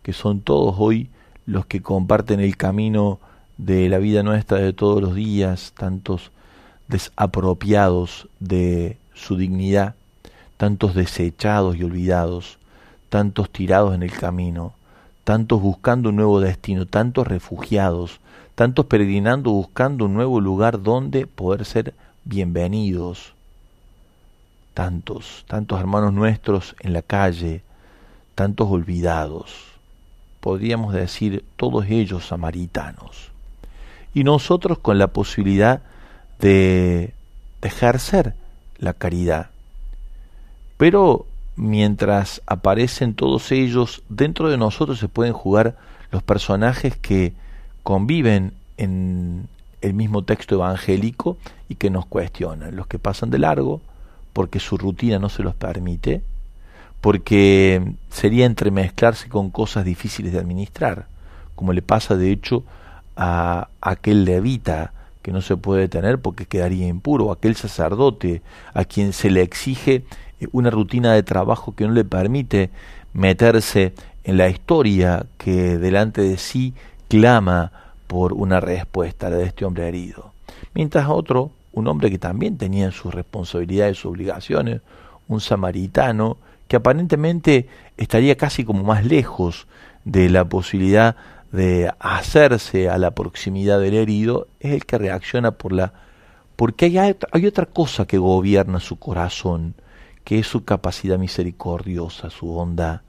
que 0.01 0.11
son 0.11 0.41
todos 0.41 0.77
hoy 0.79 1.11
los 1.45 1.67
que 1.67 1.83
comparten 1.83 2.39
el 2.39 2.57
camino 2.57 3.19
de 3.59 3.87
la 3.89 3.99
vida 3.99 4.23
nuestra 4.23 4.57
de 4.57 4.73
todos 4.73 5.03
los 5.03 5.13
días, 5.13 5.73
tantos 5.77 6.31
desapropiados 6.87 8.27
de 8.39 8.97
su 9.13 9.37
dignidad, 9.37 9.93
tantos 10.57 10.95
desechados 10.95 11.75
y 11.75 11.83
olvidados, 11.83 12.57
tantos 13.09 13.51
tirados 13.51 13.93
en 13.93 14.01
el 14.01 14.13
camino, 14.13 14.73
tantos 15.23 15.61
buscando 15.61 16.09
un 16.09 16.15
nuevo 16.15 16.39
destino, 16.39 16.87
tantos 16.87 17.27
refugiados, 17.27 18.19
tantos 18.55 18.87
peregrinando 18.87 19.51
buscando 19.51 20.05
un 20.05 20.15
nuevo 20.15 20.41
lugar 20.41 20.81
donde 20.81 21.27
poder 21.27 21.65
ser 21.65 21.93
bienvenidos, 22.23 23.34
tantos, 24.75 25.45
tantos 25.47 25.79
hermanos 25.79 26.13
nuestros 26.13 26.75
en 26.81 26.93
la 26.93 27.01
calle, 27.01 27.63
tantos 28.35 28.69
olvidados, 28.69 29.55
podríamos 30.41 30.93
decir 30.93 31.43
todos 31.55 31.85
ellos 31.89 32.27
samaritanos, 32.27 33.31
y 34.13 34.23
nosotros 34.23 34.77
con 34.77 34.99
la 34.99 35.07
posibilidad 35.07 35.81
de, 36.39 37.15
ejercer 37.61 38.35
la 38.77 38.93
caridad. 38.93 39.49
Pero 40.77 41.25
mientras 41.55 42.41
aparecen 42.45 43.15
todos 43.15 43.51
ellos, 43.51 44.03
dentro 44.09 44.49
de 44.49 44.57
nosotros 44.57 44.99
se 44.99 45.07
pueden 45.07 45.33
jugar 45.33 45.77
los 46.11 46.21
personajes 46.21 46.95
que 46.95 47.33
conviven 47.81 48.53
en 48.77 49.47
el 49.81 49.93
mismo 49.93 50.23
texto 50.23 50.55
evangélico 50.55 51.37
y 51.69 51.75
que 51.75 51.89
nos 51.89 52.05
cuestionan, 52.05 52.75
los 52.75 52.87
que 52.87 52.99
pasan 52.99 53.31
de 53.31 53.39
largo, 53.39 53.81
porque 54.35 54.59
su 54.59 54.77
rutina 54.77 55.17
no 55.17 55.29
se 55.29 55.43
los 55.43 55.55
permite, 55.55 56.21
porque 56.99 57.93
sería 58.09 58.45
entremezclarse 58.45 59.29
con 59.29 59.49
cosas 59.49 59.85
difíciles 59.85 60.33
de 60.33 60.39
administrar, 60.39 61.07
como 61.55 61.71
le 61.71 61.81
pasa 61.81 62.17
de 62.17 62.33
hecho 62.33 62.65
a 63.15 63.69
aquel 63.79 64.25
levita 64.25 64.91
que 65.21 65.31
no 65.31 65.41
se 65.41 65.55
puede 65.55 65.87
tener 65.87 66.19
porque 66.19 66.47
quedaría 66.47 66.85
impuro, 66.85 67.31
aquel 67.31 67.55
sacerdote 67.55 68.41
a 68.73 68.83
quien 68.83 69.13
se 69.13 69.29
le 69.29 69.41
exige 69.41 70.03
una 70.51 70.69
rutina 70.69 71.13
de 71.13 71.23
trabajo 71.23 71.73
que 71.73 71.87
no 71.87 71.93
le 71.93 72.03
permite 72.03 72.71
meterse 73.13 73.93
en 74.25 74.35
la 74.35 74.49
historia 74.49 75.27
que 75.37 75.77
delante 75.77 76.21
de 76.21 76.37
sí 76.37 76.73
clama 77.07 77.71
por 78.07 78.33
una 78.33 78.59
respuesta, 78.59 79.29
la 79.29 79.37
de 79.37 79.45
este 79.45 79.63
hombre 79.63 79.87
herido. 79.87 80.33
Mientras 80.73 81.07
otro 81.07 81.51
un 81.75 81.87
hombre 81.87 82.09
que 82.09 82.17
también 82.17 82.57
tenía 82.57 82.91
sus 82.91 83.13
responsabilidades, 83.13 83.97
sus 83.97 84.11
obligaciones, 84.11 84.81
un 85.27 85.41
samaritano, 85.41 86.37
que 86.67 86.77
aparentemente 86.77 87.67
estaría 87.97 88.35
casi 88.35 88.63
como 88.63 88.83
más 88.83 89.05
lejos 89.05 89.67
de 90.03 90.29
la 90.29 90.45
posibilidad 90.45 91.15
de 91.51 91.91
hacerse 91.99 92.89
a 92.89 92.97
la 92.97 93.11
proximidad 93.11 93.79
del 93.79 93.93
herido, 93.93 94.47
es 94.59 94.71
el 94.71 94.85
que 94.85 94.97
reacciona 94.97 95.51
por 95.51 95.71
la 95.71 95.93
porque 96.55 96.85
hay, 96.85 97.15
hay 97.31 97.45
otra 97.45 97.65
cosa 97.65 98.05
que 98.05 98.17
gobierna 98.17 98.79
su 98.79 98.97
corazón, 98.97 99.75
que 100.23 100.39
es 100.39 100.47
su 100.47 100.63
capacidad 100.63 101.17
misericordiosa, 101.17 102.29
su 102.29 102.47
bondad, 102.47 103.01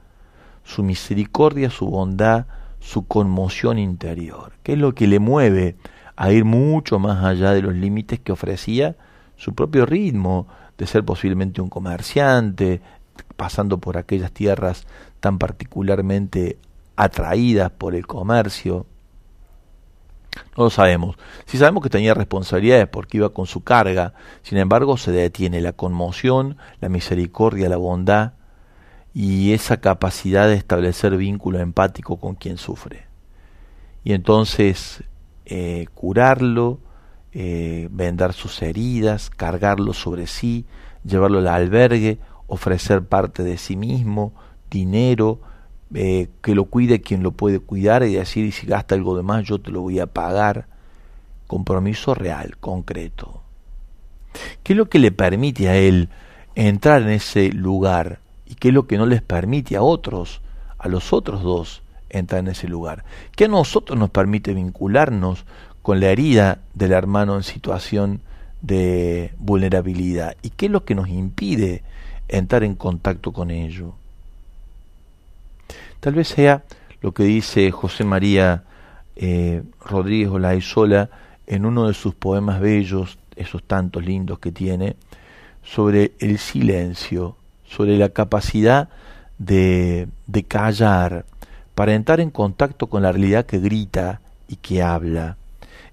su 0.65 0.83
misericordia, 0.83 1.71
su 1.71 1.87
bondad, 1.87 2.47
su 2.81 3.07
conmoción 3.07 3.79
interior, 3.79 4.53
que 4.65 4.73
es 4.73 4.79
lo 4.79 4.95
que 4.95 5.07
le 5.07 5.21
mueve 5.21 5.77
a 6.17 6.33
ir 6.33 6.45
mucho 6.45 6.99
más 6.99 7.25
allá 7.25 7.53
de 7.53 7.63
los 7.63 7.75
límites 7.75 8.19
que 8.21 8.33
ofrecía 8.33 8.97
su 9.37 9.55
propio 9.55 9.85
ritmo 9.85 10.47
de 10.79 10.87
ser 10.87 11.05
posiblemente 11.05 11.61
un 11.61 11.69
comerciante, 11.69 12.81
pasando 13.37 13.79
por 13.79 13.97
aquellas 13.99 14.33
tierras 14.33 14.87
tan 15.21 15.39
particularmente 15.39 16.59
atraídas 16.97 17.71
por 17.71 17.95
el 17.95 18.07
comercio. 18.07 18.87
No 20.57 20.65
lo 20.65 20.71
sabemos. 20.71 21.17
Si 21.47 21.59
sabemos 21.59 21.83
que 21.83 21.91
tenía 21.91 22.15
responsabilidades 22.15 22.89
porque 22.89 23.19
iba 23.19 23.31
con 23.31 23.47
su 23.47 23.63
carga, 23.63 24.15
sin 24.43 24.59
embargo 24.59 24.97
se 24.97 25.13
detiene 25.13 25.61
la 25.61 25.73
conmoción, 25.73 26.57
la 26.81 26.89
misericordia, 26.89 27.69
la 27.69 27.77
bondad 27.77 28.33
y 29.15 29.53
esa 29.53 29.79
capacidad 29.79 30.47
de 30.47 30.55
establecer 30.55 31.17
vínculo 31.17 31.59
empático 31.61 32.19
con 32.19 32.35
quien 32.35 32.59
sufre. 32.59 33.07
Y 34.05 34.13
entonces 34.13 35.03
eh, 35.47 35.87
curarlo, 35.95 36.81
eh, 37.33 37.89
vendar 37.91 38.33
sus 38.33 38.61
heridas, 38.63 39.31
cargarlo 39.31 39.93
sobre 39.93 40.27
sí, 40.27 40.67
llevarlo 41.05 41.39
al 41.39 41.49
albergue, 41.49 42.19
ofrecer 42.49 43.05
parte 43.05 43.43
de 43.43 43.57
sí 43.57 43.77
mismo, 43.77 44.33
dinero, 44.71 45.41
eh, 45.95 46.29
que 46.43 46.55
lo 46.55 46.65
cuide 46.65 47.01
quien 47.01 47.23
lo 47.23 47.31
puede 47.31 47.61
cuidar 47.61 48.03
y 48.03 48.15
decir, 48.15 48.53
si 48.53 48.67
gasta 48.67 48.97
algo 48.97 49.17
de 49.17 49.23
más, 49.23 49.45
yo 49.45 49.61
te 49.61 49.71
lo 49.71 49.83
voy 49.83 50.01
a 50.01 50.07
pagar. 50.07 50.67
Compromiso 51.47 52.15
real, 52.15 52.57
concreto. 52.59 53.43
¿Qué 54.65 54.73
es 54.73 54.77
lo 54.77 54.89
que 54.89 54.99
le 54.99 55.13
permite 55.13 55.69
a 55.69 55.77
él 55.77 56.09
entrar 56.57 57.03
en 57.03 57.11
ese 57.11 57.53
lugar? 57.53 58.19
¿Y 58.47 58.57
qué 58.57 58.69
es 58.69 58.75
lo 58.75 58.89
que 58.89 58.99
no 58.99 59.07
les 59.07 59.23
permite 59.23 59.77
a 59.77 59.83
otros, 59.83 60.41
a 60.77 60.89
los 60.89 61.13
otros 61.13 61.43
dos, 61.43 61.83
entrar 62.11 62.41
en 62.41 62.49
ese 62.49 62.69
lugar, 62.69 63.05
que 63.35 63.47
a 63.47 63.49
nosotros 63.49 63.99
nos 63.99 64.11
permite 64.11 64.55
vincularnos 64.55 65.45
con 65.83 66.01
la 66.01 66.09
herida 66.09 66.59
del 66.75 66.93
hermano 66.93 67.37
en 67.37 67.43
situación 67.43 68.21
de 68.61 69.33
vulnerabilidad 69.39 70.37
y 70.43 70.51
qué 70.51 70.67
es 70.67 70.73
lo 70.73 70.85
que 70.85 70.95
nos 70.95 71.09
impide 71.09 71.83
entrar 72.29 72.65
en 72.65 72.75
contacto 72.75 73.33
con 73.33 73.51
ello. 73.51 73.95
Tal 76.01 76.15
vez 76.15 76.29
sea 76.29 76.65
lo 77.01 77.13
que 77.13 77.25
dice 77.25 77.71
José 77.71 78.05
María 78.05 78.65
eh, 79.15 79.63
Rodríguez 79.85 80.29
Olaizola 80.29 81.11
en 81.47 81.65
uno 81.65 81.87
de 81.87 81.95
sus 81.95 82.15
poemas 82.15 82.61
bellos, 82.61 83.19
esos 83.37 83.63
tantos 83.63 84.05
lindos 84.05 84.39
que 84.39 84.53
tiene, 84.53 84.97
sobre 85.63 86.13
el 86.19 86.39
silencio, 86.39 87.37
sobre 87.69 87.97
la 87.97 88.09
capacidad 88.09 88.89
de, 89.39 90.09
de 90.27 90.43
callar, 90.45 91.25
para 91.77 91.95
entrar 91.95 92.21
en 92.21 92.31
contacto 92.31 92.87
con 92.87 93.03
la 93.03 93.13
realidad 93.13 93.45
que 93.45 93.59
grita 93.59 94.23
y 94.49 94.57
que 94.57 94.83
habla. 94.83 95.37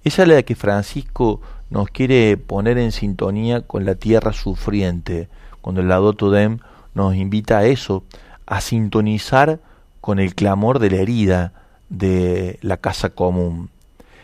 Esa 0.02 0.22
es 0.22 0.28
la 0.28 0.42
que 0.42 0.54
Francisco 0.54 1.42
nos 1.68 1.90
quiere 1.90 2.38
poner 2.38 2.78
en 2.78 2.90
sintonía 2.90 3.60
con 3.60 3.84
la 3.84 3.94
tierra 3.94 4.32
sufriente, 4.32 5.28
cuando 5.60 5.82
el 5.82 5.88
lado 5.88 6.14
Dem 6.14 6.58
nos 6.94 7.14
invita 7.14 7.58
a 7.58 7.66
eso, 7.66 8.02
a 8.46 8.62
sintonizar 8.62 9.60
con 10.00 10.18
el 10.20 10.34
clamor 10.34 10.78
de 10.78 10.90
la 10.90 10.96
herida 10.96 11.52
de 11.90 12.58
la 12.62 12.78
casa 12.78 13.10
común. 13.10 13.68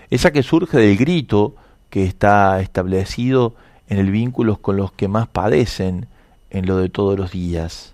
Esa 0.08 0.32
que 0.32 0.42
surge 0.42 0.78
del 0.78 0.96
grito 0.96 1.56
que 1.90 2.04
está 2.04 2.58
establecido 2.62 3.54
en 3.90 3.98
el 3.98 4.10
vínculo 4.10 4.56
con 4.56 4.78
los 4.78 4.92
que 4.92 5.08
más 5.08 5.28
padecen 5.28 6.06
en 6.48 6.64
lo 6.64 6.78
de 6.78 6.88
todos 6.88 7.18
los 7.18 7.32
días. 7.32 7.92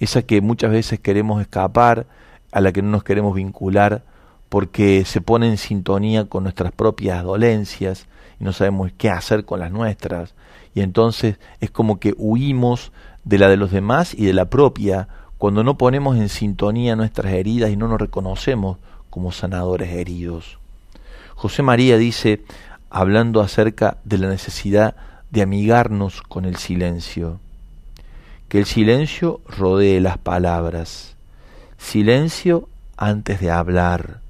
Esa 0.00 0.22
que 0.22 0.40
muchas 0.40 0.72
veces 0.72 0.98
queremos 0.98 1.40
escapar, 1.40 2.06
a 2.52 2.60
la 2.60 2.72
que 2.72 2.82
no 2.82 2.90
nos 2.90 3.02
queremos 3.02 3.34
vincular, 3.34 4.04
porque 4.48 5.04
se 5.04 5.20
pone 5.20 5.48
en 5.48 5.56
sintonía 5.56 6.26
con 6.26 6.42
nuestras 6.42 6.72
propias 6.72 7.24
dolencias 7.24 8.06
y 8.38 8.44
no 8.44 8.52
sabemos 8.52 8.92
qué 8.96 9.08
hacer 9.08 9.44
con 9.44 9.60
las 9.60 9.72
nuestras. 9.72 10.34
Y 10.74 10.82
entonces 10.82 11.38
es 11.60 11.70
como 11.70 11.98
que 11.98 12.14
huimos 12.16 12.92
de 13.24 13.38
la 13.38 13.48
de 13.48 13.56
los 13.56 13.70
demás 13.70 14.14
y 14.14 14.26
de 14.26 14.34
la 14.34 14.46
propia, 14.46 15.08
cuando 15.38 15.64
no 15.64 15.76
ponemos 15.78 16.16
en 16.16 16.28
sintonía 16.28 16.94
nuestras 16.96 17.32
heridas 17.32 17.70
y 17.70 17.76
no 17.76 17.88
nos 17.88 18.00
reconocemos 18.00 18.78
como 19.10 19.32
sanadores 19.32 19.90
heridos. 19.90 20.58
José 21.34 21.62
María 21.62 21.96
dice, 21.96 22.44
hablando 22.90 23.40
acerca 23.40 23.96
de 24.04 24.18
la 24.18 24.28
necesidad 24.28 24.94
de 25.30 25.42
amigarnos 25.42 26.22
con 26.22 26.44
el 26.44 26.56
silencio, 26.56 27.40
que 28.48 28.58
el 28.58 28.66
silencio 28.66 29.40
rodee 29.48 30.00
las 30.00 30.18
palabras, 30.18 31.11
silencio 31.82 32.68
antes 32.96 33.40
de 33.40 33.50
hablar, 33.50 34.20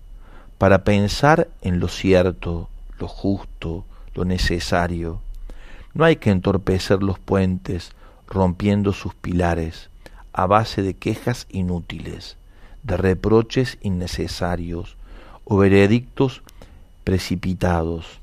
para 0.59 0.83
pensar 0.85 1.49
en 1.61 1.79
lo 1.79 1.87
cierto, 1.87 2.69
lo 2.99 3.07
justo, 3.07 3.85
lo 4.15 4.25
necesario. 4.25 5.21
No 5.95 6.05
hay 6.05 6.17
que 6.17 6.31
entorpecer 6.31 7.03
los 7.03 7.19
puentes, 7.19 7.93
rompiendo 8.27 8.93
sus 8.93 9.15
pilares, 9.15 9.91
a 10.33 10.47
base 10.47 10.83
de 10.83 10.95
quejas 10.95 11.47
inútiles, 11.51 12.37
de 12.83 12.97
reproches 12.97 13.79
innecesarios 13.83 14.97
o 15.45 15.59
veredictos 15.59 16.43
precipitados. 17.05 18.19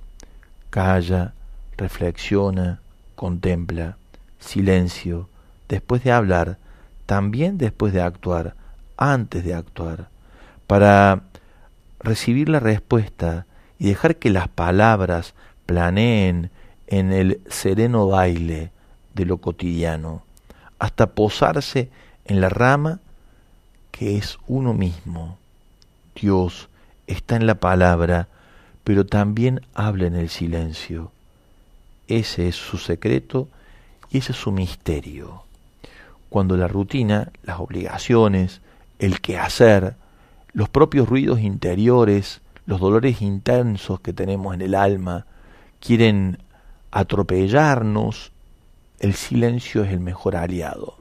Calla, 0.69 1.33
reflexiona, 1.77 2.81
contempla, 3.15 3.95
silencio, 4.39 5.29
después 5.69 6.03
de 6.03 6.11
hablar, 6.11 6.57
también 7.05 7.57
después 7.57 7.93
de 7.93 8.01
actuar, 8.01 8.55
antes 8.99 9.45
de 9.45 9.55
actuar, 9.55 10.09
para 10.67 11.21
recibir 11.99 12.49
la 12.49 12.59
respuesta 12.59 13.45
y 13.79 13.87
dejar 13.87 14.17
que 14.17 14.29
las 14.29 14.49
palabras 14.49 15.33
planeen 15.65 16.51
en 16.87 17.13
el 17.13 17.39
sereno 17.49 18.07
baile 18.07 18.71
de 19.15 19.25
lo 19.25 19.37
cotidiano, 19.37 20.23
hasta 20.79 21.07
posarse 21.07 21.89
en 22.25 22.41
la 22.41 22.49
rama 22.49 22.99
que 23.91 24.17
es 24.17 24.37
uno 24.47 24.73
mismo. 24.73 25.37
Dios 26.15 26.67
está 27.07 27.37
en 27.37 27.47
la 27.47 27.55
palabra, 27.55 28.27
pero 28.83 29.05
también 29.05 29.61
habla 29.73 30.07
en 30.07 30.15
el 30.15 30.29
silencio. 30.29 31.11
Ese 32.07 32.47
es 32.49 32.55
su 32.55 32.77
secreto 32.77 33.47
y 34.09 34.17
ese 34.17 34.33
es 34.33 34.37
su 34.37 34.51
misterio. 34.51 35.43
Cuando 36.29 36.57
la 36.57 36.67
rutina, 36.67 37.31
las 37.43 37.59
obligaciones, 37.59 38.61
el 38.99 39.21
quehacer, 39.21 39.95
los 40.53 40.69
propios 40.69 41.09
ruidos 41.09 41.39
interiores, 41.39 42.41
los 42.65 42.79
dolores 42.79 43.21
intensos 43.21 43.99
que 44.01 44.13
tenemos 44.13 44.53
en 44.53 44.61
el 44.61 44.75
alma, 44.75 45.25
quieren 45.79 46.39
atropellarnos 46.91 48.31
el 48.99 49.13
silencio 49.13 49.83
es 49.83 49.91
el 49.91 49.99
mejor 49.99 50.35
aliado, 50.35 50.97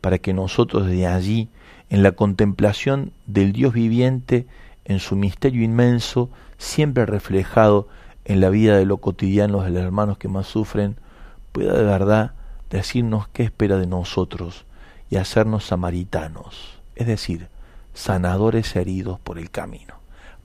para 0.00 0.18
que 0.18 0.32
nosotros 0.32 0.86
de 0.86 1.06
allí, 1.06 1.48
en 1.90 2.02
la 2.02 2.12
contemplación 2.12 3.12
del 3.26 3.52
Dios 3.52 3.74
viviente, 3.74 4.46
en 4.84 5.00
su 5.00 5.16
misterio 5.16 5.62
inmenso, 5.62 6.30
siempre 6.58 7.04
reflejado 7.04 7.88
en 8.24 8.40
la 8.40 8.48
vida 8.50 8.76
de 8.76 8.86
lo 8.86 8.98
cotidiano 8.98 9.62
de 9.62 9.70
los 9.70 9.82
hermanos 9.82 10.18
que 10.18 10.28
más 10.28 10.46
sufren, 10.46 10.96
pueda 11.50 11.74
de 11.74 11.84
verdad 11.84 12.32
decirnos 12.70 13.28
qué 13.28 13.42
espera 13.42 13.76
de 13.76 13.86
nosotros 13.86 14.64
y 15.10 15.16
hacernos 15.16 15.66
samaritanos, 15.66 16.80
es 16.96 17.06
decir, 17.06 17.48
sanadores 17.94 18.74
heridos 18.76 19.18
por 19.20 19.38
el 19.38 19.50
camino. 19.50 19.94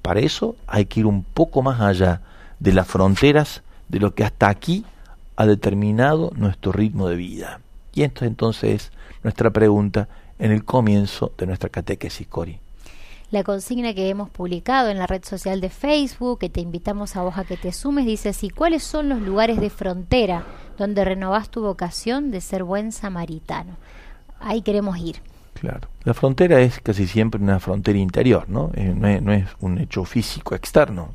Para 0.01 0.19
eso 0.19 0.55
hay 0.67 0.85
que 0.85 1.01
ir 1.01 1.05
un 1.05 1.23
poco 1.23 1.61
más 1.61 1.81
allá 1.81 2.21
de 2.59 2.73
las 2.73 2.87
fronteras 2.87 3.61
de 3.89 3.99
lo 3.99 4.13
que 4.13 4.23
hasta 4.23 4.49
aquí 4.49 4.85
ha 5.35 5.45
determinado 5.45 6.31
nuestro 6.35 6.71
ritmo 6.71 7.07
de 7.07 7.15
vida. 7.15 7.59
Y 7.93 8.03
esto 8.03 8.25
entonces 8.25 8.73
es 8.73 8.91
nuestra 9.23 9.49
pregunta 9.51 10.07
en 10.39 10.51
el 10.51 10.63
comienzo 10.63 11.31
de 11.37 11.47
nuestra 11.47 11.69
catequesis, 11.69 12.27
Cori. 12.27 12.59
La 13.29 13.43
consigna 13.43 13.93
que 13.93 14.07
hemos 14.07 14.29
publicado 14.29 14.89
en 14.89 14.97
la 14.97 15.07
red 15.07 15.23
social 15.25 15.59
de 15.59 15.69
Facebook, 15.69 16.39
que 16.39 16.49
te 16.49 16.61
invitamos 16.61 17.17
a 17.17 17.23
vos 17.23 17.37
a 17.37 17.43
que 17.43 17.57
te 17.57 17.73
sumes, 17.73 18.05
dice 18.05 18.29
así, 18.29 18.49
¿cuáles 18.49 18.83
son 18.83 19.09
los 19.09 19.21
lugares 19.21 19.59
de 19.59 19.69
frontera 19.69 20.45
donde 20.77 21.03
renovás 21.03 21.49
tu 21.49 21.61
vocación 21.61 22.31
de 22.31 22.39
ser 22.39 22.63
buen 22.63 22.93
samaritano? 22.93 23.75
Ahí 24.39 24.61
queremos 24.61 24.97
ir. 24.97 25.17
Claro. 25.59 25.87
La 26.03 26.13
frontera 26.13 26.61
es 26.61 26.79
casi 26.79 27.07
siempre 27.07 27.41
una 27.41 27.59
frontera 27.59 27.97
interior, 27.97 28.47
¿no? 28.47 28.71
Eh, 28.75 28.93
no, 28.95 29.07
es, 29.07 29.21
no 29.21 29.33
es 29.33 29.45
un 29.59 29.79
hecho 29.79 30.05
físico 30.05 30.55
externo. 30.55 31.09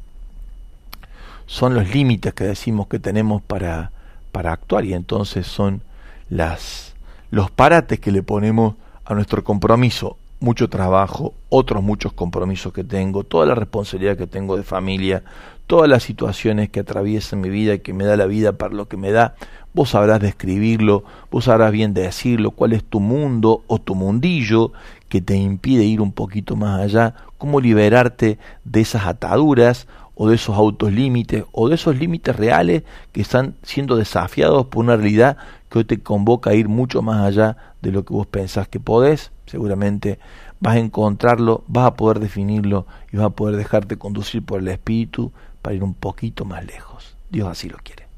Son 1.47 1.75
los 1.75 1.93
límites 1.93 2.35
que 2.35 2.45
decimos 2.45 2.87
que 2.89 2.99
tenemos 2.99 3.43
para, 3.43 3.93
para 4.33 4.53
actuar 4.53 4.85
y 4.85 4.95
entonces 4.95 5.47
son 5.47 5.83
las 6.29 6.93
los 7.33 7.51
parates 7.51 7.99
que 7.99 8.13
le 8.13 8.23
ponemos 8.23 8.75
a 9.07 9.15
nuestro 9.15 9.43
compromiso, 9.43 10.19
mucho 10.39 10.69
trabajo, 10.69 11.33
otros 11.49 11.83
muchos 11.83 12.13
compromisos 12.13 12.75
que 12.75 12.85
tengo, 12.85 13.25
toda 13.25 13.47
la 13.47 13.55
responsabilidad 13.55 14.19
que 14.19 14.27
tengo 14.27 14.59
de 14.59 14.65
familia, 14.65 15.23
todas 15.67 15.89
las 15.89 16.03
situaciones 16.03 16.69
que 16.69 16.81
atraviesan 16.81 17.41
mi 17.41 17.49
vida 17.49 17.73
y 17.73 17.79
que 17.79 17.95
me 17.95 18.05
da 18.05 18.19
la 18.19 18.27
vida 18.27 18.53
para 18.53 18.75
lo 18.75 18.87
que 18.87 18.99
me 18.99 19.13
da, 19.13 19.35
vos 19.75 19.91
sabrás 19.91 20.21
describirlo, 20.21 21.05
vos 21.31 21.45
sabrás 21.45 21.73
bien 21.73 21.95
decirlo, 21.95 22.51
cuál 22.51 22.73
es 22.73 22.85
tu 22.85 23.01
mundo 23.01 23.65
o 23.67 23.79
tu 23.79 23.95
mundillo 23.95 24.73
que 25.09 25.21
te 25.21 25.37
impide 25.37 25.85
ir 25.85 26.01
un 26.01 26.13
poquito 26.13 26.57
más 26.57 26.81
allá, 26.81 27.15
cómo 27.39 27.61
liberarte 27.61 28.39
de 28.65 28.81
esas 28.81 29.07
ataduras 29.07 29.87
o 30.15 30.29
de 30.29 30.37
esos 30.37 30.57
autos 30.57 30.93
límites 30.93 31.45
o 31.53 31.69
de 31.69 31.75
esos 31.75 31.99
límites 31.99 32.37
reales 32.37 32.83
que 33.13 33.23
están 33.23 33.55
siendo 33.63 33.97
desafiados 33.97 34.67
por 34.67 34.85
una 34.85 34.97
realidad 34.97 35.37
que 35.71 35.79
hoy 35.79 35.85
te 35.85 36.01
convoca 36.01 36.51
a 36.51 36.55
ir 36.55 36.69
mucho 36.69 37.03
más 37.03 37.27
allá 37.27 37.57
de 37.81 37.93
lo 37.93 38.05
que 38.05 38.13
vos 38.13 38.27
pensás 38.27 38.69
que 38.69 38.79
podés, 38.79 39.33
seguramente 39.47 40.19
vas 40.61 40.77
a 40.77 40.79
encontrarlo, 40.79 41.65
vas 41.67 41.87
a 41.87 41.95
poder 41.95 42.21
definirlo 42.21 42.87
y 43.11 43.17
vas 43.17 43.27
a 43.27 43.31
poder 43.31 43.57
dejarte 43.57 43.97
conducir 43.97 44.45
por 44.45 44.61
el 44.61 44.69
Espíritu 44.69 45.33
para 45.61 45.75
ir 45.75 45.83
un 45.83 45.95
poquito 45.95 46.45
más 46.45 46.65
lejos. 46.65 47.17
Dios 47.31 47.49
así 47.49 47.69
lo 47.69 47.79
quiere. 47.79 48.12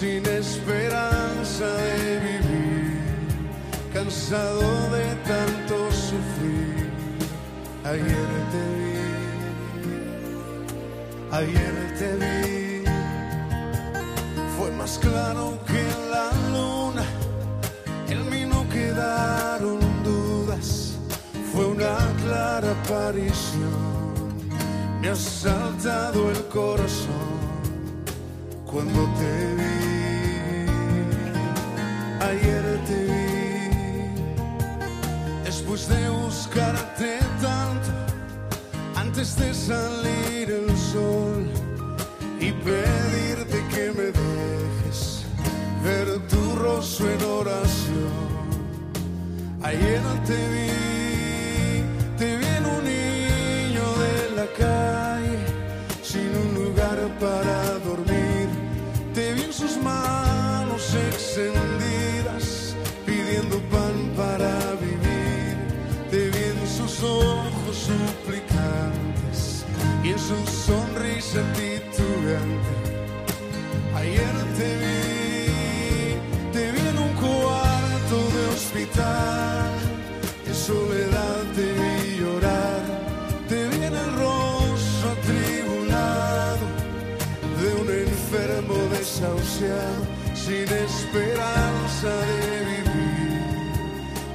Sin 0.00 0.26
esperanza 0.26 1.66
de 1.66 2.18
vivir, 2.26 2.98
cansado 3.92 4.66
de 4.96 5.06
tanto 5.30 5.76
sufrir. 5.92 6.90
Ayer 7.84 8.30
te 8.52 8.62
vi, 8.76 8.96
ayer 11.40 11.76
te 11.98 12.08
vi, 12.22 12.84
fue 14.56 14.70
más 14.72 14.98
claro 14.98 15.58
que 15.66 15.84
la 16.14 16.28
luna, 16.54 17.04
en 18.08 18.30
mí 18.30 18.44
no 18.46 18.68
quedaron 18.68 19.78
dudas, 20.02 20.96
fue 21.52 21.66
una 21.66 21.96
clara 22.22 22.70
aparición 22.82 24.04
me 25.04 25.10
ha 25.10 25.16
saltado 25.16 26.30
el 26.30 26.42
corazón 26.46 27.34
cuando 28.64 29.02
te 29.18 29.54
vi. 29.56 29.83
Ayer 32.34 32.66
te 32.88 32.98
vi, 33.04 33.68
después 35.44 35.88
de 35.88 36.08
buscarte 36.08 37.18
tanto, 37.40 37.90
antes 38.96 39.36
de 39.36 39.54
salir 39.54 40.50
el 40.50 40.76
sol 40.76 41.46
y 42.40 42.50
pedirte 42.50 43.62
que 43.72 43.92
me 43.96 44.06
dejes 44.10 45.24
ver 45.84 46.06
tu 46.26 46.56
rostro 46.56 47.08
en 47.08 47.22
oración. 47.22 48.12
Ayer 49.62 50.02
te 50.26 50.38
vi, 50.54 51.84
te 52.18 52.36
vi 52.38 52.46
en 52.46 52.66
un 52.66 52.84
su 70.34 70.52
sonrisa 70.66 71.40
titubante. 71.52 72.72
Ayer 73.94 74.34
te 74.58 74.70
vi, 74.82 76.52
te 76.52 76.72
vi 76.72 76.80
en 76.88 76.98
un 76.98 77.12
cuarto 77.14 78.16
de 78.34 78.42
hospital, 78.54 79.70
en 80.46 80.54
soledad 80.54 81.42
te 81.54 81.66
vi 81.78 82.18
llorar, 82.18 82.82
te 83.48 83.68
vi 83.68 83.76
en 83.84 83.94
el 83.94 84.10
rostro 84.16 85.10
atribulado 85.16 86.66
de 87.60 87.68
un 87.82 87.88
enfermo 87.90 88.74
desahuciado, 88.90 90.02
sin 90.34 90.68
esperanza 90.86 92.12
de 92.30 92.64
vivir, 92.70 93.42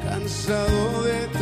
cansado 0.04 1.04
de 1.04 1.20
tanto 1.28 1.39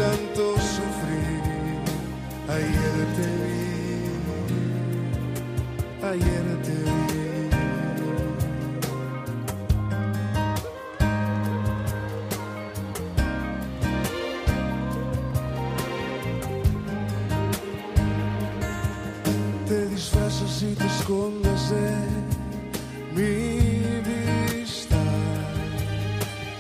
mi 23.16 24.02
vista. 24.04 25.02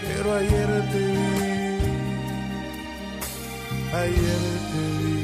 Pero 0.01 0.33
ayer 0.35 0.67
te 0.91 0.99
vi, 0.99 1.79
ayer 3.93 4.43
te 4.71 4.83
vi. 5.03 5.17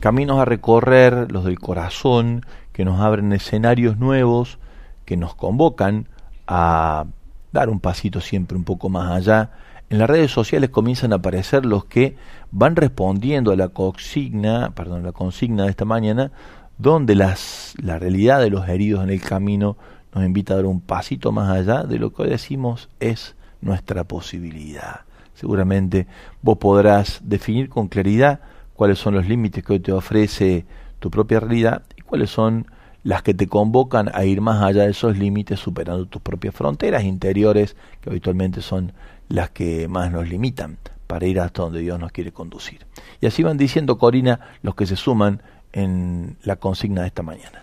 Caminos 0.00 0.40
a 0.40 0.44
recorrer, 0.44 1.30
los 1.30 1.44
del 1.44 1.60
corazón, 1.60 2.44
que 2.72 2.84
nos 2.84 3.00
abren 3.00 3.32
escenarios 3.32 3.98
nuevos, 3.98 4.58
que 5.04 5.16
nos 5.16 5.36
convocan 5.36 6.08
a 6.48 7.06
dar 7.54 7.70
un 7.70 7.80
pasito 7.80 8.20
siempre 8.20 8.58
un 8.58 8.64
poco 8.64 8.90
más 8.90 9.12
allá. 9.12 9.50
En 9.88 9.98
las 9.98 10.10
redes 10.10 10.32
sociales 10.32 10.70
comienzan 10.70 11.12
a 11.12 11.16
aparecer 11.16 11.64
los 11.64 11.84
que 11.84 12.16
van 12.50 12.74
respondiendo 12.74 13.52
a 13.52 13.56
la 13.56 13.68
consigna, 13.68 14.72
perdón, 14.74 15.04
la 15.04 15.12
consigna 15.12 15.64
de 15.64 15.70
esta 15.70 15.84
mañana, 15.84 16.32
donde 16.78 17.14
las, 17.14 17.74
la 17.80 17.98
realidad 17.98 18.40
de 18.40 18.50
los 18.50 18.68
heridos 18.68 19.04
en 19.04 19.10
el 19.10 19.20
camino 19.20 19.76
nos 20.12 20.24
invita 20.24 20.54
a 20.54 20.56
dar 20.56 20.66
un 20.66 20.80
pasito 20.80 21.30
más 21.30 21.48
allá 21.48 21.84
de 21.84 21.98
lo 21.98 22.12
que 22.12 22.22
hoy 22.22 22.30
decimos 22.30 22.88
es 22.98 23.36
nuestra 23.60 24.02
posibilidad. 24.02 25.02
Seguramente 25.34 26.08
vos 26.42 26.58
podrás 26.58 27.20
definir 27.22 27.68
con 27.68 27.86
claridad 27.86 28.40
cuáles 28.74 28.98
son 28.98 29.14
los 29.14 29.28
límites 29.28 29.64
que 29.64 29.74
hoy 29.74 29.80
te 29.80 29.92
ofrece 29.92 30.66
tu 30.98 31.08
propia 31.08 31.38
realidad 31.38 31.82
y 31.96 32.02
cuáles 32.02 32.30
son 32.30 32.66
las 33.04 33.22
que 33.22 33.34
te 33.34 33.46
convocan 33.46 34.10
a 34.12 34.24
ir 34.24 34.40
más 34.40 34.62
allá 34.62 34.84
de 34.84 34.90
esos 34.90 35.16
límites, 35.16 35.60
superando 35.60 36.06
tus 36.06 36.20
propias 36.20 36.54
fronteras 36.54 37.04
interiores, 37.04 37.76
que 38.00 38.10
habitualmente 38.10 38.62
son 38.62 38.92
las 39.28 39.50
que 39.50 39.86
más 39.88 40.10
nos 40.10 40.28
limitan 40.28 40.78
para 41.06 41.26
ir 41.26 41.38
hasta 41.38 41.62
donde 41.62 41.80
Dios 41.80 42.00
nos 42.00 42.12
quiere 42.12 42.32
conducir. 42.32 42.86
Y 43.20 43.26
así 43.26 43.42
van 43.42 43.58
diciendo, 43.58 43.98
Corina, 43.98 44.40
los 44.62 44.74
que 44.74 44.86
se 44.86 44.96
suman 44.96 45.42
en 45.72 46.38
la 46.42 46.56
consigna 46.56 47.02
de 47.02 47.08
esta 47.08 47.22
mañana. 47.22 47.62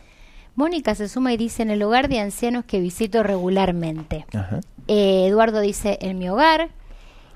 Mónica 0.55 0.95
se 0.95 1.09
suma 1.09 1.33
y 1.33 1.37
dice 1.37 1.63
en 1.63 1.71
el 1.71 1.81
hogar 1.81 2.07
de 2.07 2.19
ancianos 2.19 2.65
que 2.65 2.79
visito 2.79 3.23
regularmente. 3.23 4.25
Eh, 4.87 5.25
Eduardo 5.27 5.59
dice 5.59 5.97
en 6.01 6.19
mi 6.19 6.29
hogar. 6.29 6.69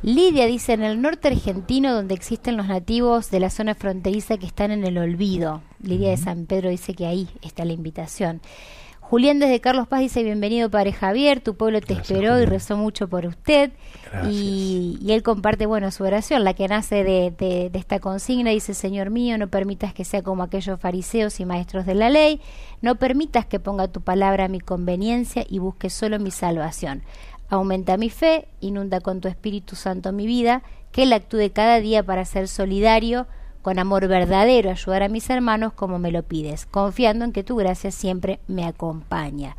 Lidia 0.05 0.45
dice 0.45 0.73
en 0.73 0.83
el 0.83 1.01
norte 1.01 1.29
argentino 1.29 1.91
donde 1.91 2.13
existen 2.13 2.57
los 2.57 2.67
nativos 2.67 3.31
de 3.31 3.39
la 3.39 3.49
zona 3.49 3.73
fronteriza 3.73 4.37
que 4.37 4.45
están 4.45 4.69
en 4.69 4.85
el 4.85 4.99
olvido. 4.99 5.63
Lidia 5.81 6.11
de 6.11 6.17
San 6.17 6.45
Pedro 6.45 6.69
dice 6.69 6.93
que 6.93 7.07
ahí 7.07 7.27
está 7.41 7.65
la 7.65 7.73
invitación. 7.73 8.39
Julián 8.99 9.39
desde 9.39 9.61
Carlos 9.61 9.87
Paz 9.87 10.01
dice 10.01 10.21
bienvenido 10.23 10.69
Padre 10.69 10.91
Javier, 10.93 11.39
tu 11.41 11.55
pueblo 11.55 11.79
te 11.81 11.95
Gracias, 11.95 12.11
esperó 12.11 12.39
y 12.39 12.45
rezó 12.45 12.77
mucho 12.77 13.07
por 13.07 13.25
usted. 13.25 13.71
Y 14.29 14.99
él 15.09 15.23
comparte, 15.23 15.65
bueno, 15.65 15.89
su 15.89 16.03
oración, 16.03 16.43
la 16.43 16.53
que 16.53 16.67
nace 16.67 17.03
de, 17.03 17.31
de- 17.31 17.69
de 17.71 17.79
esta 17.79 17.99
consigna, 17.99 18.51
dice, 18.51 18.73
Señor 18.75 19.09
mío, 19.09 19.37
no 19.39 19.47
permitas 19.47 19.93
que 19.93 20.05
sea 20.05 20.21
como 20.21 20.43
aquellos 20.43 20.79
fariseos 20.79 21.39
y 21.39 21.45
maestros 21.45 21.85
de 21.87 21.95
la 21.95 22.09
ley, 22.11 22.41
no 22.81 22.95
permitas 22.95 23.45
que 23.47 23.59
ponga 23.59 23.87
tu 23.87 24.01
palabra 24.01 24.45
a 24.45 24.49
mi 24.49 24.59
conveniencia 24.59 25.45
y 25.49 25.57
busque 25.59 25.89
solo 25.89 26.19
mi 26.19 26.31
salvación. 26.31 27.01
Aumenta 27.55 27.95
mi 27.95 28.09
fe, 28.09 28.47
inunda 28.59 28.99
con 28.99 29.21
tu 29.21 29.27
Espíritu 29.27 29.75
Santo 29.75 30.11
mi 30.11 30.27
vida, 30.27 30.61
que 30.91 31.03
Él 31.03 31.13
actúe 31.13 31.51
cada 31.53 31.79
día 31.79 32.03
para 32.03 32.25
ser 32.25 32.47
solidario, 32.47 33.27
con 33.61 33.79
amor 33.79 34.07
verdadero, 34.07 34.69
ayudar 34.69 35.03
a 35.03 35.09
mis 35.09 35.29
hermanos 35.29 35.73
como 35.73 35.97
me 35.97 36.11
lo 36.11 36.23
pides, 36.23 36.65
confiando 36.65 37.25
en 37.25 37.31
que 37.31 37.43
tu 37.43 37.55
gracia 37.55 37.91
siempre 37.91 38.39
me 38.47 38.65
acompaña. 38.65 39.55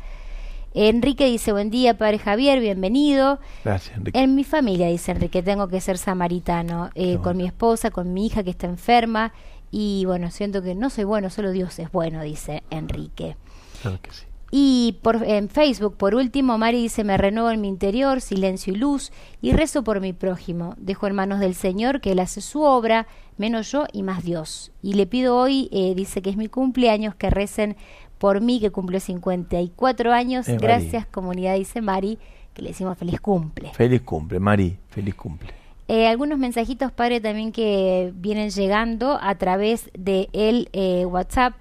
Enrique 0.73 1.25
dice, 1.25 1.51
buen 1.51 1.71
día, 1.71 1.97
Padre 1.97 2.19
Javier, 2.19 2.59
bienvenido. 2.59 3.39
Gracias, 3.65 3.97
Enrique. 3.97 4.19
En 4.19 4.35
mi 4.35 4.43
familia, 4.43 4.87
dice 4.87 5.11
Enrique, 5.11 5.41
tengo 5.41 5.67
que 5.67 5.81
ser 5.81 5.97
samaritano, 5.97 6.91
eh, 6.93 7.17
con 7.23 7.35
mi 7.35 7.47
esposa, 7.47 7.89
con 7.89 8.13
mi 8.13 8.27
hija 8.27 8.43
que 8.43 8.51
está 8.51 8.67
enferma, 8.67 9.33
y 9.71 10.05
bueno, 10.05 10.29
siento 10.29 10.61
que 10.61 10.75
no 10.75 10.91
soy 10.91 11.03
bueno, 11.03 11.31
solo 11.31 11.51
Dios 11.51 11.79
es 11.79 11.91
bueno, 11.91 12.21
dice 12.21 12.63
Enrique. 12.69 13.35
Claro 13.81 13.99
que 14.01 14.11
sí. 14.11 14.25
Y 14.49 14.97
por, 15.01 15.23
en 15.23 15.49
Facebook, 15.49 15.97
por 15.97 16.15
último, 16.15 16.57
Mari 16.57 16.81
dice, 16.81 17.03
me 17.03 17.17
renuevo 17.17 17.51
en 17.51 17.59
mi 17.59 17.67
interior, 17.67 18.21
silencio 18.21 18.73
y 18.73 18.77
luz, 18.77 19.11
y 19.41 19.51
rezo 19.51 19.83
por 19.83 19.99
mi 19.99 20.13
prójimo. 20.13 20.75
Dejo 20.77 21.07
en 21.07 21.15
manos 21.15 21.39
del 21.39 21.53
Señor 21.53 21.99
que 21.99 22.13
Él 22.13 22.19
hace 22.19 22.39
su 22.39 22.61
obra, 22.61 23.07
menos 23.37 23.71
yo 23.71 23.85
y 23.91 24.03
más 24.03 24.23
Dios. 24.23 24.71
Y 24.81 24.93
le 24.93 25.05
pido 25.05 25.37
hoy, 25.37 25.67
eh, 25.71 25.93
dice 25.95 26.21
que 26.21 26.29
es 26.29 26.37
mi 26.37 26.47
cumpleaños, 26.47 27.15
que 27.15 27.29
recen 27.29 27.75
por 28.17 28.41
mí, 28.41 28.59
que 28.59 28.71
cumple 28.71 28.99
54 28.99 30.13
años. 30.13 30.47
Eh, 30.47 30.53
Mari. 30.53 30.63
Gracias, 30.63 31.05
comunidad, 31.07 31.55
dice 31.55 31.81
Mari, 31.81 32.17
que 32.53 32.61
le 32.61 32.69
decimos 32.69 32.97
feliz 32.97 33.19
cumple. 33.19 33.71
Feliz 33.73 34.01
cumple, 34.01 34.39
Mari. 34.39 34.77
Feliz 34.89 35.15
cumple. 35.15 35.53
Eh, 35.89 36.07
algunos 36.07 36.37
mensajitos, 36.37 36.91
padre, 36.91 37.21
también 37.21 37.53
que 37.53 38.11
vienen 38.15 38.49
llegando 38.49 39.17
a 39.21 39.35
través 39.35 39.89
de 39.97 40.27
el 40.33 40.69
eh, 40.73 41.05
WhatsApp. 41.05 41.53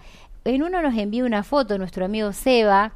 En 0.46 0.62
uno 0.62 0.80
nos 0.82 0.94
envía 0.96 1.24
una 1.24 1.42
foto 1.42 1.76
nuestro 1.78 2.04
amigo 2.04 2.32
Seba, 2.32 2.92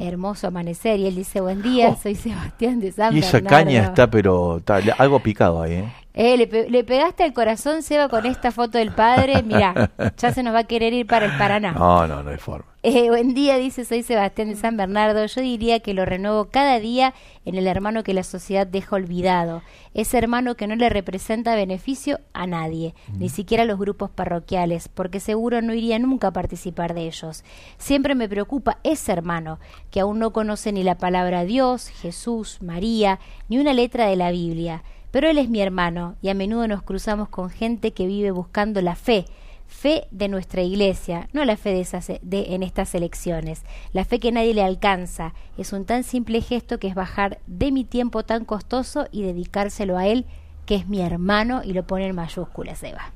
hermoso 0.00 0.48
amanecer, 0.48 0.98
y 1.00 1.06
él 1.06 1.14
dice, 1.14 1.40
buen 1.40 1.62
día, 1.62 1.90
Oh. 1.90 1.98
soy 2.02 2.14
Sebastián 2.16 2.80
de 2.80 2.90
San 2.92 3.14
Y 3.14 3.20
esa 3.20 3.38
Bernardo". 3.38 3.56
caña 3.56 3.84
está, 3.84 4.10
pero 4.10 4.58
está 4.58 4.80
algo 4.98 5.20
picado 5.20 5.62
ahí, 5.62 5.72
¿eh? 5.74 5.92
Eh, 6.14 6.36
le, 6.36 6.68
le, 6.68 6.84
pegaste 6.84 7.22
al 7.22 7.32
corazón, 7.32 7.82
Seba, 7.82 8.08
con 8.08 8.26
esta 8.26 8.50
foto 8.50 8.78
del 8.78 8.92
padre. 8.92 9.42
Mira, 9.42 9.90
ya 10.16 10.32
se 10.32 10.42
nos 10.42 10.54
va 10.54 10.60
a 10.60 10.64
querer 10.64 10.92
ir 10.92 11.06
para 11.06 11.26
el 11.26 11.38
Paraná. 11.38 11.72
No, 11.72 12.06
no, 12.06 12.22
no 12.22 12.30
hay 12.30 12.38
forma. 12.38 12.66
Eh, 12.84 13.08
buen 13.08 13.34
día, 13.34 13.58
dice, 13.58 13.84
soy 13.84 14.02
Sebastián 14.02 14.48
de 14.48 14.56
San 14.56 14.76
Bernardo. 14.76 15.26
Yo 15.26 15.40
diría 15.40 15.80
que 15.80 15.94
lo 15.94 16.04
renuevo 16.04 16.46
cada 16.46 16.78
día 16.78 17.12
en 17.44 17.56
el 17.56 17.66
hermano 17.66 18.02
que 18.04 18.14
la 18.14 18.22
sociedad 18.22 18.66
deja 18.66 18.96
olvidado. 18.96 19.62
Ese 19.94 20.16
hermano 20.16 20.54
que 20.54 20.66
no 20.66 20.76
le 20.76 20.88
representa 20.88 21.56
beneficio 21.56 22.20
a 22.32 22.46
nadie, 22.46 22.94
ni 23.12 23.28
siquiera 23.28 23.64
a 23.64 23.66
los 23.66 23.78
grupos 23.78 24.10
parroquiales, 24.10 24.88
porque 24.88 25.18
seguro 25.18 25.60
no 25.60 25.74
iría 25.74 25.98
nunca 25.98 26.28
a 26.28 26.32
participar 26.32 26.94
de 26.94 27.06
ellos. 27.06 27.44
Siempre 27.78 28.14
me 28.14 28.28
preocupa 28.28 28.78
ese 28.84 29.12
hermano, 29.12 29.58
que 29.90 30.00
aún 30.00 30.20
no 30.20 30.32
conoce 30.32 30.72
ni 30.72 30.84
la 30.84 30.98
palabra 30.98 31.44
Dios, 31.44 31.88
Jesús, 31.88 32.62
María, 32.62 33.18
ni 33.48 33.58
una 33.58 33.72
letra 33.72 34.06
de 34.06 34.16
la 34.16 34.30
Biblia 34.30 34.82
pero 35.10 35.28
él 35.28 35.38
es 35.38 35.48
mi 35.48 35.60
hermano 35.60 36.16
y 36.22 36.28
a 36.28 36.34
menudo 36.34 36.68
nos 36.68 36.82
cruzamos 36.82 37.28
con 37.28 37.50
gente 37.50 37.92
que 37.92 38.06
vive 38.06 38.30
buscando 38.30 38.80
la 38.82 38.94
fe, 38.94 39.24
fe 39.66 40.06
de 40.10 40.28
nuestra 40.28 40.62
iglesia, 40.62 41.28
no 41.32 41.44
la 41.44 41.56
fe 41.56 41.70
de, 41.70 41.80
esas, 41.80 42.08
de 42.08 42.54
en 42.54 42.62
estas 42.62 42.94
elecciones, 42.94 43.62
la 43.92 44.04
fe 44.04 44.18
que 44.18 44.32
nadie 44.32 44.54
le 44.54 44.62
alcanza. 44.62 45.34
Es 45.56 45.72
un 45.72 45.84
tan 45.84 46.04
simple 46.04 46.40
gesto 46.40 46.78
que 46.78 46.88
es 46.88 46.94
bajar 46.94 47.38
de 47.46 47.70
mi 47.72 47.84
tiempo 47.84 48.24
tan 48.24 48.44
costoso 48.44 49.06
y 49.12 49.22
dedicárselo 49.22 49.96
a 49.96 50.06
él, 50.06 50.26
que 50.66 50.74
es 50.74 50.88
mi 50.88 51.00
hermano, 51.00 51.62
y 51.64 51.72
lo 51.72 51.86
pone 51.86 52.06
en 52.06 52.14
mayúsculas, 52.14 52.82
Eva. 52.82 53.12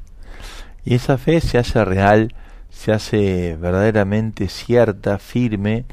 Y 0.84 0.94
esa 0.94 1.18
fe 1.18 1.40
se 1.40 1.58
hace 1.58 1.84
real, 1.84 2.34
se 2.70 2.92
hace 2.92 3.56
verdaderamente 3.56 4.48
cierta, 4.48 5.18
firme, 5.18 5.84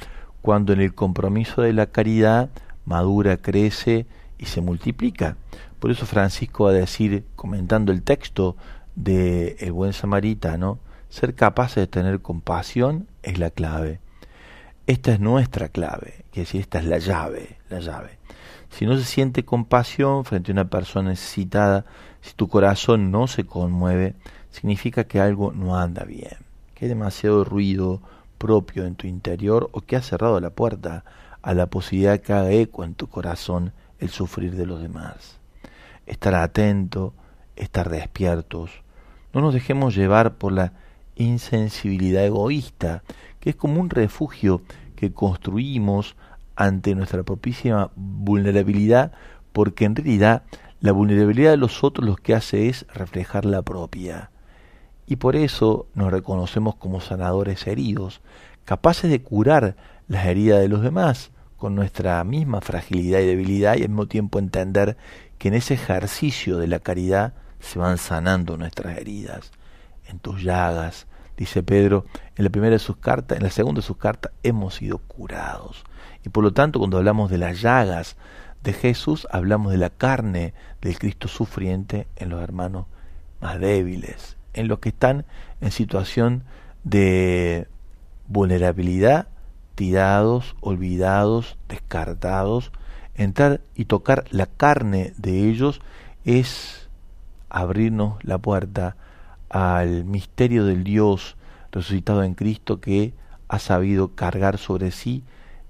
cuando 0.41 0.73
en 0.73 0.81
el 0.81 0.95
compromiso 0.95 1.61
de 1.61 1.73
la 1.73 1.87
caridad 1.87 2.49
madura, 2.85 3.37
crece 3.37 4.05
y 4.37 4.45
se 4.45 4.61
multiplica. 4.61 5.35
Por 5.79 5.91
eso 5.91 6.05
Francisco 6.05 6.65
va 6.65 6.71
a 6.71 6.73
decir, 6.73 7.23
comentando 7.37 7.93
el 7.93 8.03
texto 8.03 8.57
de 8.95 9.55
El 9.59 9.71
buen 9.71 9.93
samaritano, 9.93 10.79
ser 11.07 11.35
capaces 11.35 11.77
de 11.77 11.87
tener 11.87 12.21
compasión 12.21 13.07
es 13.23 13.39
la 13.39 13.49
clave. 13.49 14.01
Esta 14.87 15.13
es 15.13 15.21
nuestra 15.21 15.69
clave, 15.69 16.25
que 16.31 16.41
decir, 16.41 16.59
esta 16.59 16.79
es 16.79 16.85
la 16.85 16.97
llave, 16.97 17.59
la 17.69 17.79
llave. 17.79 18.19
Si 18.69 18.85
no 18.85 18.97
se 18.97 19.05
siente 19.05 19.45
compasión 19.45 20.25
frente 20.25 20.51
a 20.51 20.53
una 20.53 20.69
persona 20.69 21.11
necesitada, 21.11 21.85
si 22.21 22.33
tu 22.33 22.49
corazón 22.49 23.09
no 23.09 23.27
se 23.27 23.45
conmueve, 23.45 24.15
significa 24.51 25.05
que 25.05 25.21
algo 25.21 25.53
no 25.53 25.77
anda 25.77 26.03
bien, 26.03 26.39
que 26.75 26.85
hay 26.85 26.89
demasiado 26.89 27.45
ruido 27.45 28.01
propio 28.37 28.85
en 28.85 28.95
tu 28.95 29.07
interior 29.07 29.69
o 29.71 29.79
que 29.79 29.95
has 29.95 30.05
cerrado 30.05 30.41
la 30.41 30.49
puerta 30.49 31.05
a 31.41 31.53
la 31.53 31.67
posibilidad 31.67 32.19
que 32.19 32.33
haga 32.33 32.51
eco 32.51 32.83
en 32.83 32.95
tu 32.95 33.07
corazón 33.07 33.71
el 33.99 34.09
sufrir 34.09 34.55
de 34.55 34.65
los 34.65 34.81
demás 34.81 35.38
estar 36.09 36.35
atento, 36.35 37.13
estar 37.55 37.89
despiertos. 37.89 38.71
No 39.31 39.41
nos 39.41 39.53
dejemos 39.53 39.95
llevar 39.95 40.35
por 40.35 40.51
la 40.51 40.73
insensibilidad 41.15 42.25
egoísta, 42.25 43.03
que 43.39 43.51
es 43.51 43.55
como 43.55 43.79
un 43.79 43.89
refugio 43.89 44.61
que 44.95 45.13
construimos 45.13 46.15
ante 46.55 46.95
nuestra 46.95 47.23
propísima 47.23 47.91
vulnerabilidad, 47.95 49.13
porque 49.53 49.85
en 49.85 49.95
realidad 49.95 50.43
la 50.81 50.91
vulnerabilidad 50.91 51.51
de 51.51 51.57
los 51.57 51.83
otros 51.83 52.07
lo 52.07 52.15
que 52.15 52.33
hace 52.33 52.69
es 52.69 52.85
reflejar 52.93 53.45
la 53.45 53.61
propia. 53.61 54.31
Y 55.05 55.17
por 55.17 55.35
eso 55.35 55.87
nos 55.93 56.11
reconocemos 56.11 56.75
como 56.75 57.01
sanadores 57.01 57.67
heridos, 57.67 58.21
capaces 58.65 59.09
de 59.09 59.21
curar 59.21 59.75
las 60.07 60.25
heridas 60.25 60.59
de 60.59 60.69
los 60.69 60.81
demás 60.81 61.31
con 61.59 61.75
nuestra 61.75 62.23
misma 62.23 62.61
fragilidad 62.61 63.19
y 63.19 63.25
debilidad 63.25 63.75
y 63.75 63.83
al 63.83 63.89
mismo 63.89 64.07
tiempo 64.07 64.39
entender 64.39 64.97
que 65.39 65.47
en 65.47 65.55
ese 65.55 65.73
ejercicio 65.73 66.57
de 66.57 66.67
la 66.67 66.79
caridad 66.79 67.33
se 67.59 67.79
van 67.79 67.97
sanando 67.97 68.57
nuestras 68.57 68.97
heridas, 68.97 69.51
en 70.07 70.19
tus 70.19 70.43
llagas, 70.43 71.07
dice 71.37 71.63
Pedro, 71.63 72.05
en 72.35 72.43
la 72.43 72.49
primera 72.49 72.73
de 72.73 72.79
sus 72.79 72.97
cartas, 72.97 73.37
en 73.37 73.43
la 73.43 73.49
segunda 73.49 73.79
de 73.79 73.87
sus 73.87 73.97
cartas, 73.97 74.31
hemos 74.43 74.75
sido 74.75 74.97
curados. 74.97 75.83
Y 76.25 76.29
por 76.29 76.43
lo 76.43 76.51
tanto, 76.51 76.79
cuando 76.79 76.97
hablamos 76.97 77.31
de 77.31 77.37
las 77.37 77.61
llagas 77.61 78.17
de 78.63 78.73
Jesús, 78.73 79.27
hablamos 79.31 79.71
de 79.71 79.77
la 79.77 79.89
carne 79.89 80.53
del 80.81 80.99
Cristo 80.99 81.27
sufriente 81.27 82.07
en 82.17 82.29
los 82.29 82.41
hermanos 82.41 82.87
más 83.39 83.59
débiles, 83.59 84.35
en 84.53 84.67
los 84.67 84.79
que 84.79 84.89
están 84.89 85.25
en 85.61 85.71
situación 85.71 86.43
de 86.83 87.67
vulnerabilidad, 88.27 89.29
tirados, 89.75 90.57
olvidados, 90.59 91.57
descartados, 91.69 92.73
entrar 93.19 93.61
y 93.75 93.85
tocar 93.85 94.25
la 94.31 94.45
carne 94.45 95.13
de 95.17 95.49
ellos 95.49 95.81
es 96.23 96.89
abrirnos 97.49 98.23
la 98.23 98.37
puerta 98.37 98.95
al 99.49 100.05
misterio 100.05 100.65
del 100.65 100.83
Dios 100.83 101.35
resucitado 101.71 102.23
en 102.23 102.33
Cristo 102.33 102.79
que 102.79 103.13
ha 103.47 103.59
sabido 103.59 104.15
cargar 104.15 104.57
sobre 104.57 104.91
sí 104.91 105.23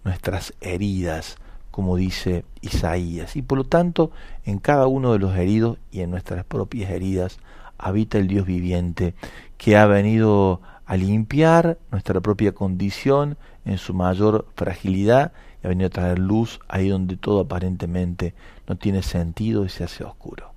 nuestras 0.04 0.54
heridas, 0.62 1.38
como 1.72 1.96
dice 1.96 2.46
Isaías. 2.62 3.36
Y 3.36 3.42
por 3.42 3.58
lo 3.58 3.64
tanto, 3.64 4.12
en 4.46 4.60
cada 4.60 4.88
uno 4.88 5.14
de 5.14 5.20
los 5.20 5.36
heridos 5.36 5.78
y 5.92 6.02
en 6.02 6.12
nuestras 6.12 6.46
propias 6.46 6.92
heridas 6.92 7.40
habita 7.78 8.18
el 8.20 8.28
Dios 8.28 8.46
viviente 8.46 9.16
que 9.58 9.76
ha 9.76 9.88
venido 9.88 10.62
a 10.86 10.98
limpiar 10.98 11.78
nuestra 11.92 12.20
propia 12.22 12.54
condición 12.54 13.38
en 13.66 13.78
su 13.78 13.94
mayor 13.94 14.48
fragilidad 14.56 15.32
ha 15.64 15.68
venido 15.68 15.88
a 15.88 15.92
traer 15.92 16.20
luz 16.20 16.60
ahí 16.68 16.90
donde 16.90 17.18
todo 17.18 17.42
aparentemente 17.42 18.34
no 18.68 18.78
tiene 18.78 19.04
sentido 19.04 19.66
y 19.66 19.70
se 19.70 19.84
hace 19.84 20.04
oscuro. 20.04 20.54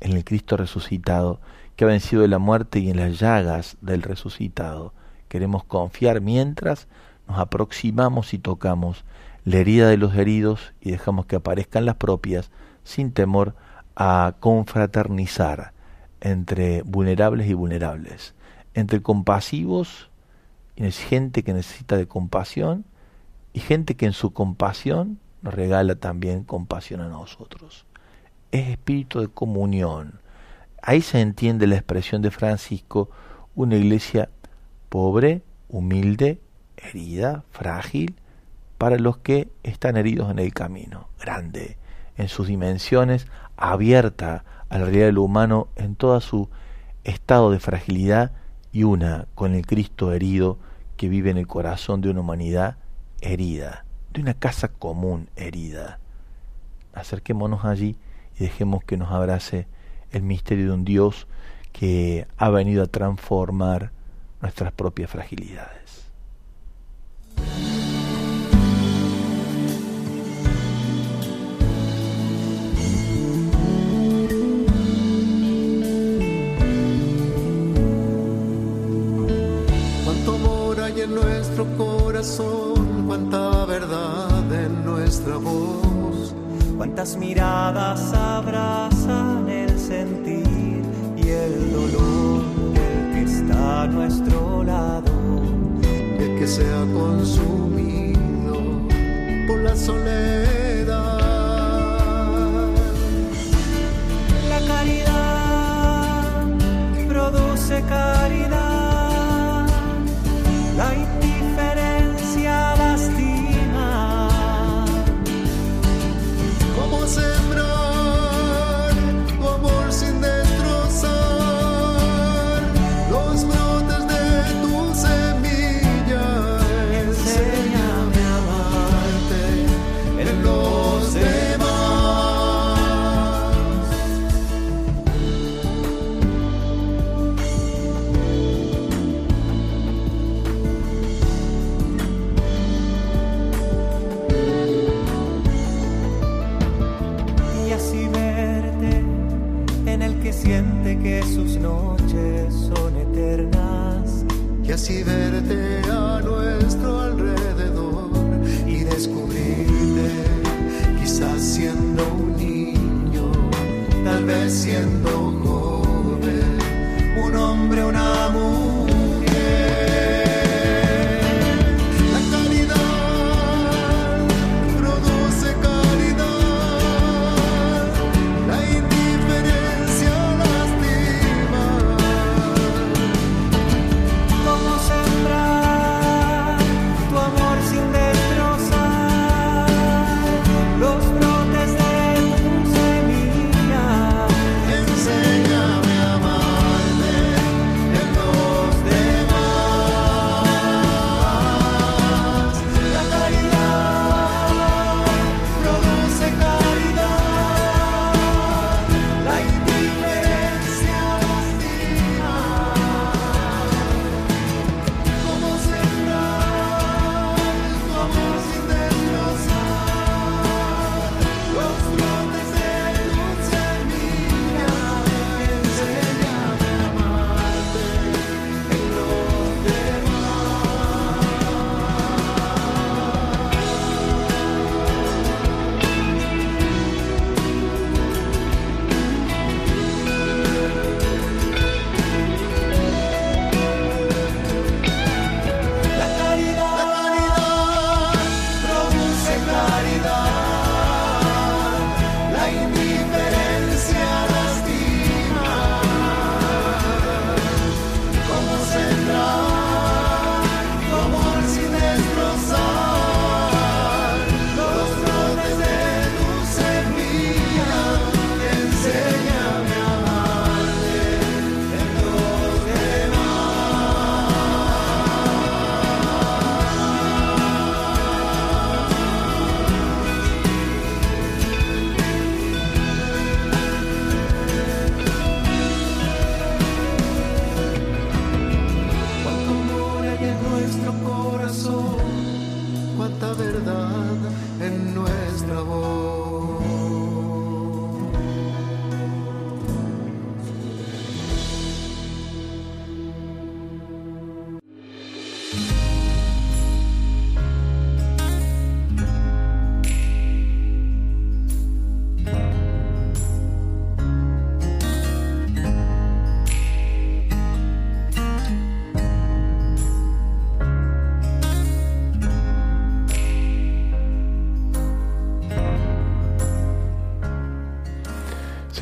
En 0.00 0.12
el 0.12 0.24
Cristo 0.24 0.56
resucitado, 0.56 1.40
que 1.76 1.84
ha 1.84 1.88
vencido 1.88 2.22
de 2.22 2.28
la 2.28 2.38
muerte 2.38 2.80
y 2.80 2.90
en 2.90 2.98
las 2.98 3.18
llagas 3.18 3.76
del 3.80 4.02
resucitado, 4.02 4.92
queremos 5.28 5.64
confiar 5.64 6.20
mientras 6.20 6.88
nos 7.26 7.38
aproximamos 7.38 8.34
y 8.34 8.38
tocamos 8.38 9.04
la 9.44 9.58
herida 9.58 9.88
de 9.88 9.96
los 9.96 10.14
heridos 10.14 10.72
y 10.80 10.90
dejamos 10.90 11.26
que 11.26 11.36
aparezcan 11.36 11.86
las 11.86 11.96
propias 11.96 12.50
sin 12.84 13.12
temor 13.12 13.54
a 13.96 14.34
confraternizar 14.40 15.72
entre 16.20 16.82
vulnerables 16.82 17.48
y 17.48 17.54
vulnerables, 17.54 18.34
entre 18.74 19.02
compasivos 19.02 20.10
y 20.76 20.90
gente 20.90 21.42
que 21.42 21.52
necesita 21.52 21.96
de 21.96 22.06
compasión 22.06 22.84
y 23.52 23.60
gente 23.60 23.96
que 23.96 24.06
en 24.06 24.12
su 24.12 24.32
compasión 24.32 25.18
nos 25.42 25.54
regala 25.54 25.96
también 25.96 26.44
compasión 26.44 27.00
a 27.00 27.08
nosotros. 27.08 27.86
Es 28.50 28.68
espíritu 28.68 29.20
de 29.20 29.28
comunión. 29.28 30.20
Ahí 30.80 31.00
se 31.00 31.20
entiende 31.20 31.66
la 31.66 31.76
expresión 31.76 32.22
de 32.22 32.30
Francisco, 32.30 33.10
una 33.54 33.76
iglesia 33.76 34.30
pobre, 34.88 35.42
humilde, 35.68 36.40
herida, 36.76 37.44
frágil, 37.50 38.16
para 38.78 38.98
los 38.98 39.18
que 39.18 39.48
están 39.62 39.96
heridos 39.96 40.30
en 40.30 40.38
el 40.38 40.52
camino, 40.52 41.08
grande, 41.20 41.78
en 42.16 42.28
sus 42.28 42.48
dimensiones, 42.48 43.26
abierta 43.56 44.44
a 44.68 44.78
la 44.78 44.86
realidad 44.86 45.06
del 45.06 45.18
humano 45.18 45.68
en 45.76 45.94
todo 45.94 46.20
su 46.20 46.48
estado 47.04 47.50
de 47.50 47.60
fragilidad 47.60 48.32
y 48.72 48.84
una 48.84 49.26
con 49.34 49.54
el 49.54 49.66
Cristo 49.66 50.12
herido 50.12 50.58
que 50.96 51.08
vive 51.08 51.30
en 51.30 51.36
el 51.36 51.46
corazón 51.46 52.00
de 52.00 52.10
una 52.10 52.20
humanidad 52.20 52.76
herida, 53.22 53.84
de 54.12 54.20
una 54.20 54.34
casa 54.34 54.68
común 54.68 55.28
herida. 55.36 55.98
Acerquémonos 56.92 57.64
allí 57.64 57.96
y 58.38 58.44
dejemos 58.44 58.84
que 58.84 58.98
nos 58.98 59.10
abrace 59.10 59.66
el 60.10 60.22
misterio 60.22 60.66
de 60.66 60.72
un 60.72 60.84
Dios 60.84 61.26
que 61.72 62.26
ha 62.36 62.50
venido 62.50 62.82
a 62.82 62.86
transformar 62.86 63.92
nuestras 64.42 64.72
propias 64.72 65.10
fragilidades. 65.10 65.81
En 81.12 81.14
nuestro 81.14 81.66
corazón 81.76 83.04
cuánta 83.06 83.66
verdad 83.66 84.52
en 84.52 84.84
nuestra 84.84 85.36
voz. 85.36 86.34
Cuántas 86.76 87.16
miradas 87.16 88.12
abrazan 88.12 89.48
el 89.48 89.78
sentir 89.78 90.82
y 91.16 91.28
el 91.28 91.72
dolor 91.72 92.42
del 92.74 93.12
que 93.12 93.22
está 93.22 93.82
a 93.82 93.86
nuestro 93.86 94.64
lado. 94.64 95.12
El 96.18 96.38
que 96.38 96.46
se 96.46 96.64
ha 96.72 96.84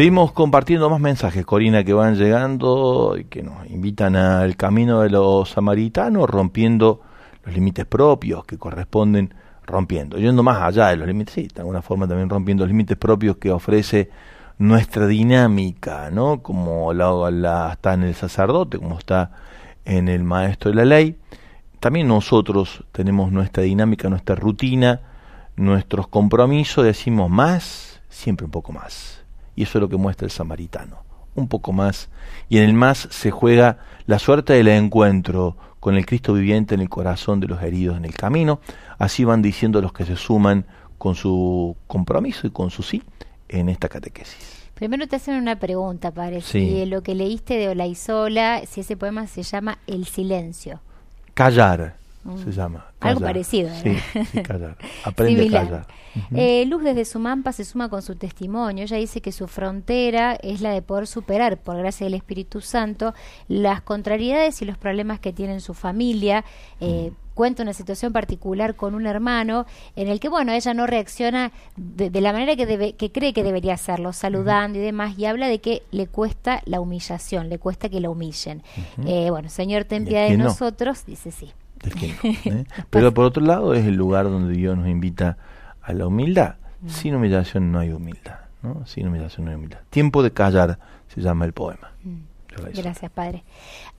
Seguimos 0.01 0.33
compartiendo 0.33 0.89
más 0.89 0.99
mensajes, 0.99 1.45
Corina, 1.45 1.85
que 1.85 1.93
van 1.93 2.17
llegando 2.17 3.19
y 3.19 3.25
que 3.25 3.43
nos 3.43 3.67
invitan 3.69 4.17
al 4.17 4.57
camino 4.57 5.03
de 5.03 5.11
los 5.11 5.51
samaritanos, 5.51 6.27
rompiendo 6.27 7.03
los 7.45 7.55
límites 7.55 7.85
propios 7.85 8.47
que 8.47 8.57
corresponden, 8.57 9.35
rompiendo, 9.67 10.17
yendo 10.17 10.43
más 10.43 10.63
allá 10.63 10.87
de 10.89 10.97
los 10.97 11.07
límites, 11.07 11.35
sí, 11.35 11.49
de 11.55 11.61
alguna 11.61 11.83
forma 11.83 12.09
también 12.09 12.31
rompiendo 12.31 12.65
los 12.65 12.71
límites 12.71 12.97
propios 12.97 13.37
que 13.37 13.51
ofrece 13.51 14.09
nuestra 14.57 15.07
dinámica, 15.07 16.09
¿no? 16.11 16.41
Como 16.41 16.95
la, 16.95 17.31
la 17.31 17.73
está 17.75 17.93
en 17.93 18.05
el 18.05 18.15
sacerdote, 18.15 18.79
como 18.79 18.97
está 18.97 19.33
en 19.85 20.09
el 20.09 20.25
maestro 20.25 20.71
de 20.71 20.77
la 20.77 20.87
ley. 20.87 21.19
También 21.79 22.09
nosotros 22.09 22.85
tenemos 22.93 23.33
nuestra 23.33 23.65
dinámica, 23.65 24.09
nuestra 24.09 24.35
rutina, 24.35 25.03
nuestros 25.57 26.09
compromisos, 26.09 26.87
decimos 26.87 27.29
más, 27.29 28.01
siempre 28.09 28.47
un 28.47 28.51
poco 28.51 28.73
más. 28.73 29.20
Y 29.61 29.65
eso 29.65 29.77
es 29.77 29.83
lo 29.83 29.91
que 29.91 29.99
muestra 29.99 30.25
el 30.25 30.31
samaritano, 30.31 31.05
un 31.35 31.47
poco 31.47 31.75
más. 31.75 32.09
Y 32.49 32.57
en 32.57 32.65
el 32.65 32.73
más 32.73 33.09
se 33.11 33.31
juega 33.31 33.77
la 34.07 34.19
suerte 34.19 34.55
del 34.55 34.69
encuentro 34.69 35.55
con 35.81 35.97
el 35.99 36.07
Cristo 36.07 36.33
viviente 36.33 36.75
en 36.75 36.81
el 36.81 36.89
corazón 36.89 37.41
de 37.41 37.47
los 37.47 37.63
heridos 37.63 37.99
en 37.99 38.07
el 38.07 38.15
camino. 38.15 38.61
Así 38.97 39.23
van 39.23 39.43
diciendo 39.43 39.83
los 39.83 39.93
que 39.93 40.07
se 40.07 40.17
suman 40.17 40.65
con 40.97 41.15
su 41.15 41.77
compromiso 41.87 42.47
y 42.47 42.51
con 42.53 42.71
su 42.71 42.83
sí 42.83 43.03
en 43.51 43.69
esta 43.69 43.91
catequesis. 43.91 44.71
Primero 44.73 45.07
te 45.07 45.17
hacen 45.17 45.35
una 45.35 45.59
pregunta, 45.59 46.11
parece. 46.11 46.53
Sí. 46.53 46.71
Si 46.71 46.87
lo 46.87 47.03
que 47.03 47.15
leíste 47.15 47.59
de 47.59 47.69
Olaizola, 47.69 48.63
si 48.65 48.81
ese 48.81 48.97
poema 48.97 49.27
se 49.27 49.43
llama 49.43 49.77
El 49.87 50.07
silencio. 50.07 50.81
Callar 51.35 51.97
Mm. 52.23 52.37
se 52.45 52.53
llama. 52.53 52.87
Algo 53.01 53.21
parecido, 53.21 53.71
Sí, 53.83 53.89
¿eh? 53.91 54.25
sí, 54.31 54.43
callar. 54.43 54.77
Aprende 55.05 55.49
a 55.49 55.51
callar. 55.51 55.87
Eh, 56.35 56.67
Luz 56.67 56.83
desde 56.83 57.05
Sumampa 57.05 57.53
se 57.53 57.65
suma 57.65 57.89
con 57.89 58.03
su 58.03 58.17
testimonio. 58.17 58.85
Ella 58.85 58.97
dice 58.99 59.21
que 59.23 59.33
su 59.33 59.47
frontera 59.49 60.35
es 60.35 60.61
la 60.61 60.71
de 60.73 60.83
poder 60.83 61.07
superar, 61.07 61.57
por 61.59 61.77
gracia 61.79 62.05
del 62.05 62.15
Espíritu 62.15 62.61
Santo, 62.61 63.15
las 63.49 63.81
contrariedades 63.81 64.61
y 64.61 64.65
los 64.67 64.77
problemas 64.77 65.19
que 65.21 65.33
tiene 65.33 65.55
en 65.55 65.61
su 65.61 65.73
familia. 65.75 66.45
Eh, 66.81 67.13
Cuenta 67.33 67.63
una 67.63 67.73
situación 67.73 68.13
particular 68.13 68.75
con 68.77 68.95
un 68.95 69.07
hermano 69.07 69.65
en 69.97 70.09
el 70.09 70.21
que, 70.21 70.29
bueno, 70.29 70.53
ella 70.53 70.75
no 70.75 70.87
reacciona 70.87 71.53
de, 71.75 72.11
de 72.11 72.21
la 72.21 72.35
manera 72.35 72.55
que, 72.55 72.67
debe, 72.67 72.93
que 72.97 73.13
cree 73.13 73.33
que 73.33 73.43
debería 73.43 73.73
hacerlo, 73.75 74.13
saludando 74.13 74.79
y 74.79 74.83
demás, 74.83 75.17
y 75.19 75.25
habla 75.25 75.47
de 75.49 75.59
que 75.61 75.83
le 75.91 76.07
cuesta 76.07 76.61
la 76.67 76.81
humillación, 76.81 77.49
le 77.49 77.59
cuesta 77.59 77.89
que 77.89 77.99
la 78.01 78.11
humillen. 78.11 78.63
Eh, 79.07 79.31
bueno, 79.31 79.49
Señor, 79.49 79.85
ten 79.85 80.03
¿Y 80.03 80.07
a 80.07 80.09
piedad 80.09 80.29
de 80.29 80.37
no? 80.37 80.45
nosotros, 80.47 81.07
dice 81.07 81.31
sí. 81.31 81.51
Del 81.83 81.95
que 81.95 82.09
no, 82.09 82.31
¿eh? 82.59 82.65
Pero 82.91 83.15
por 83.15 83.25
otro 83.25 83.45
lado 83.45 83.75
es 83.75 83.87
el 83.87 83.95
lugar 83.95 84.25
donde 84.25 84.55
Dios 84.55 84.77
nos 84.77 84.89
invita 84.89 85.39
a 85.83 85.93
la 85.93 86.07
humildad. 86.07 86.57
Sin 86.87 87.15
humillación 87.15 87.73
no 87.73 87.79
hay 87.79 87.91
humildad, 87.91 88.39
¿no? 88.63 88.87
Sin 88.87 89.07
humillación 89.07 89.45
no 89.45 89.51
hay 89.51 89.57
humildad. 89.57 89.81
Tiempo 89.91 90.23
de 90.23 90.33
callar 90.33 90.79
se 91.09 91.21
llama 91.21 91.45
el 91.45 91.53
poema. 91.53 91.93
Hice. 92.71 92.83
Gracias, 92.83 93.11
padre. 93.13 93.45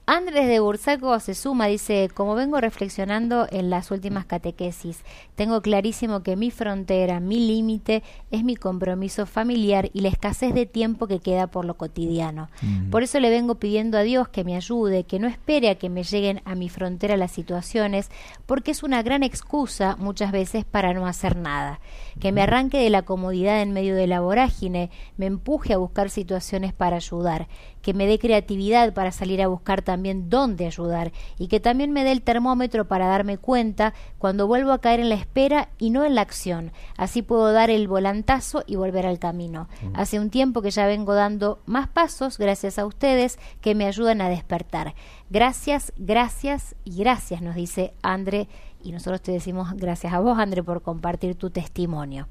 Andrés 0.04 0.48
de 0.48 0.58
Bursaco 0.58 1.20
se 1.20 1.32
suma, 1.32 1.66
dice, 1.66 2.10
como 2.12 2.34
vengo 2.34 2.60
reflexionando 2.60 3.46
en 3.52 3.70
las 3.70 3.92
últimas 3.92 4.26
catequesis, 4.26 5.04
tengo 5.36 5.62
clarísimo 5.62 6.24
que 6.24 6.34
mi 6.34 6.50
frontera, 6.50 7.20
mi 7.20 7.38
límite, 7.46 8.02
es 8.32 8.42
mi 8.42 8.56
compromiso 8.56 9.26
familiar 9.26 9.90
y 9.92 10.00
la 10.00 10.08
escasez 10.08 10.54
de 10.54 10.66
tiempo 10.66 11.06
que 11.06 11.20
queda 11.20 11.46
por 11.46 11.64
lo 11.64 11.74
cotidiano. 11.74 12.48
Por 12.90 13.04
eso 13.04 13.20
le 13.20 13.30
vengo 13.30 13.54
pidiendo 13.54 13.96
a 13.96 14.02
Dios 14.02 14.28
que 14.28 14.42
me 14.42 14.56
ayude, 14.56 15.04
que 15.04 15.20
no 15.20 15.28
espere 15.28 15.70
a 15.70 15.76
que 15.76 15.88
me 15.88 16.02
lleguen 16.02 16.42
a 16.44 16.56
mi 16.56 16.68
frontera 16.68 17.16
las 17.16 17.30
situaciones, 17.30 18.10
porque 18.44 18.72
es 18.72 18.82
una 18.82 19.04
gran 19.04 19.22
excusa 19.22 19.94
muchas 20.00 20.32
veces 20.32 20.64
para 20.64 20.94
no 20.94 21.06
hacer 21.06 21.36
nada. 21.36 21.78
Que 22.22 22.30
me 22.30 22.42
arranque 22.42 22.78
de 22.78 22.88
la 22.88 23.02
comodidad 23.02 23.62
en 23.62 23.72
medio 23.72 23.96
de 23.96 24.06
la 24.06 24.20
vorágine, 24.20 24.90
me 25.16 25.26
empuje 25.26 25.72
a 25.72 25.78
buscar 25.78 26.08
situaciones 26.08 26.72
para 26.72 26.94
ayudar, 26.94 27.48
que 27.82 27.94
me 27.94 28.06
dé 28.06 28.20
creatividad 28.20 28.94
para 28.94 29.10
salir 29.10 29.42
a 29.42 29.48
buscar 29.48 29.82
también 29.82 30.30
dónde 30.30 30.66
ayudar 30.66 31.10
y 31.36 31.48
que 31.48 31.58
también 31.58 31.90
me 31.90 32.04
dé 32.04 32.12
el 32.12 32.22
termómetro 32.22 32.86
para 32.86 33.08
darme 33.08 33.38
cuenta 33.38 33.92
cuando 34.18 34.46
vuelvo 34.46 34.70
a 34.70 34.80
caer 34.80 35.00
en 35.00 35.08
la 35.08 35.16
espera 35.16 35.70
y 35.80 35.90
no 35.90 36.04
en 36.04 36.14
la 36.14 36.20
acción. 36.20 36.70
Así 36.96 37.22
puedo 37.22 37.52
dar 37.52 37.70
el 37.70 37.88
volantazo 37.88 38.62
y 38.68 38.76
volver 38.76 39.04
al 39.04 39.18
camino. 39.18 39.68
Mm. 39.82 39.96
Hace 39.96 40.20
un 40.20 40.30
tiempo 40.30 40.62
que 40.62 40.70
ya 40.70 40.86
vengo 40.86 41.14
dando 41.14 41.58
más 41.66 41.88
pasos 41.88 42.38
gracias 42.38 42.78
a 42.78 42.86
ustedes 42.86 43.40
que 43.60 43.74
me 43.74 43.86
ayudan 43.86 44.20
a 44.20 44.28
despertar. 44.28 44.94
Gracias, 45.28 45.92
gracias 45.96 46.76
y 46.84 46.98
gracias, 46.98 47.42
nos 47.42 47.56
dice 47.56 47.94
André 48.00 48.46
y 48.82 48.92
nosotros 48.92 49.22
te 49.22 49.32
decimos 49.32 49.72
gracias 49.74 50.12
a 50.12 50.20
vos, 50.20 50.38
André, 50.38 50.62
por 50.62 50.82
compartir 50.82 51.34
tu 51.34 51.50
testimonio. 51.50 52.26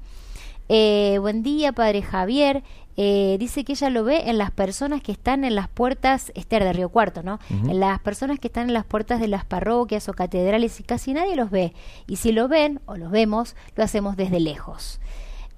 Eh, 0.68 1.18
buen 1.20 1.42
día, 1.42 1.72
Padre 1.72 2.02
Javier. 2.02 2.62
Eh, 2.96 3.36
dice 3.38 3.64
que 3.64 3.72
ella 3.72 3.88
lo 3.88 4.04
ve 4.04 4.28
en 4.28 4.36
las 4.36 4.50
personas 4.50 5.02
que 5.02 5.12
están 5.12 5.44
en 5.44 5.54
las 5.54 5.68
puertas, 5.68 6.30
Esther 6.34 6.62
de 6.62 6.74
Río 6.74 6.90
Cuarto, 6.90 7.22
¿no? 7.22 7.38
En 7.50 7.80
las 7.80 8.00
personas 8.00 8.38
que 8.38 8.48
están 8.48 8.68
en 8.68 8.74
las 8.74 8.84
puertas 8.84 9.18
de 9.18 9.28
las 9.28 9.44
parroquias 9.46 10.08
o 10.08 10.12
catedrales 10.12 10.78
y 10.78 10.82
casi 10.82 11.14
nadie 11.14 11.36
los 11.36 11.50
ve. 11.50 11.72
Y 12.06 12.16
si 12.16 12.32
lo 12.32 12.48
ven 12.48 12.80
o 12.86 12.96
los 12.96 13.10
vemos, 13.10 13.56
lo 13.76 13.84
hacemos 13.84 14.16
desde 14.16 14.40
lejos. 14.40 15.00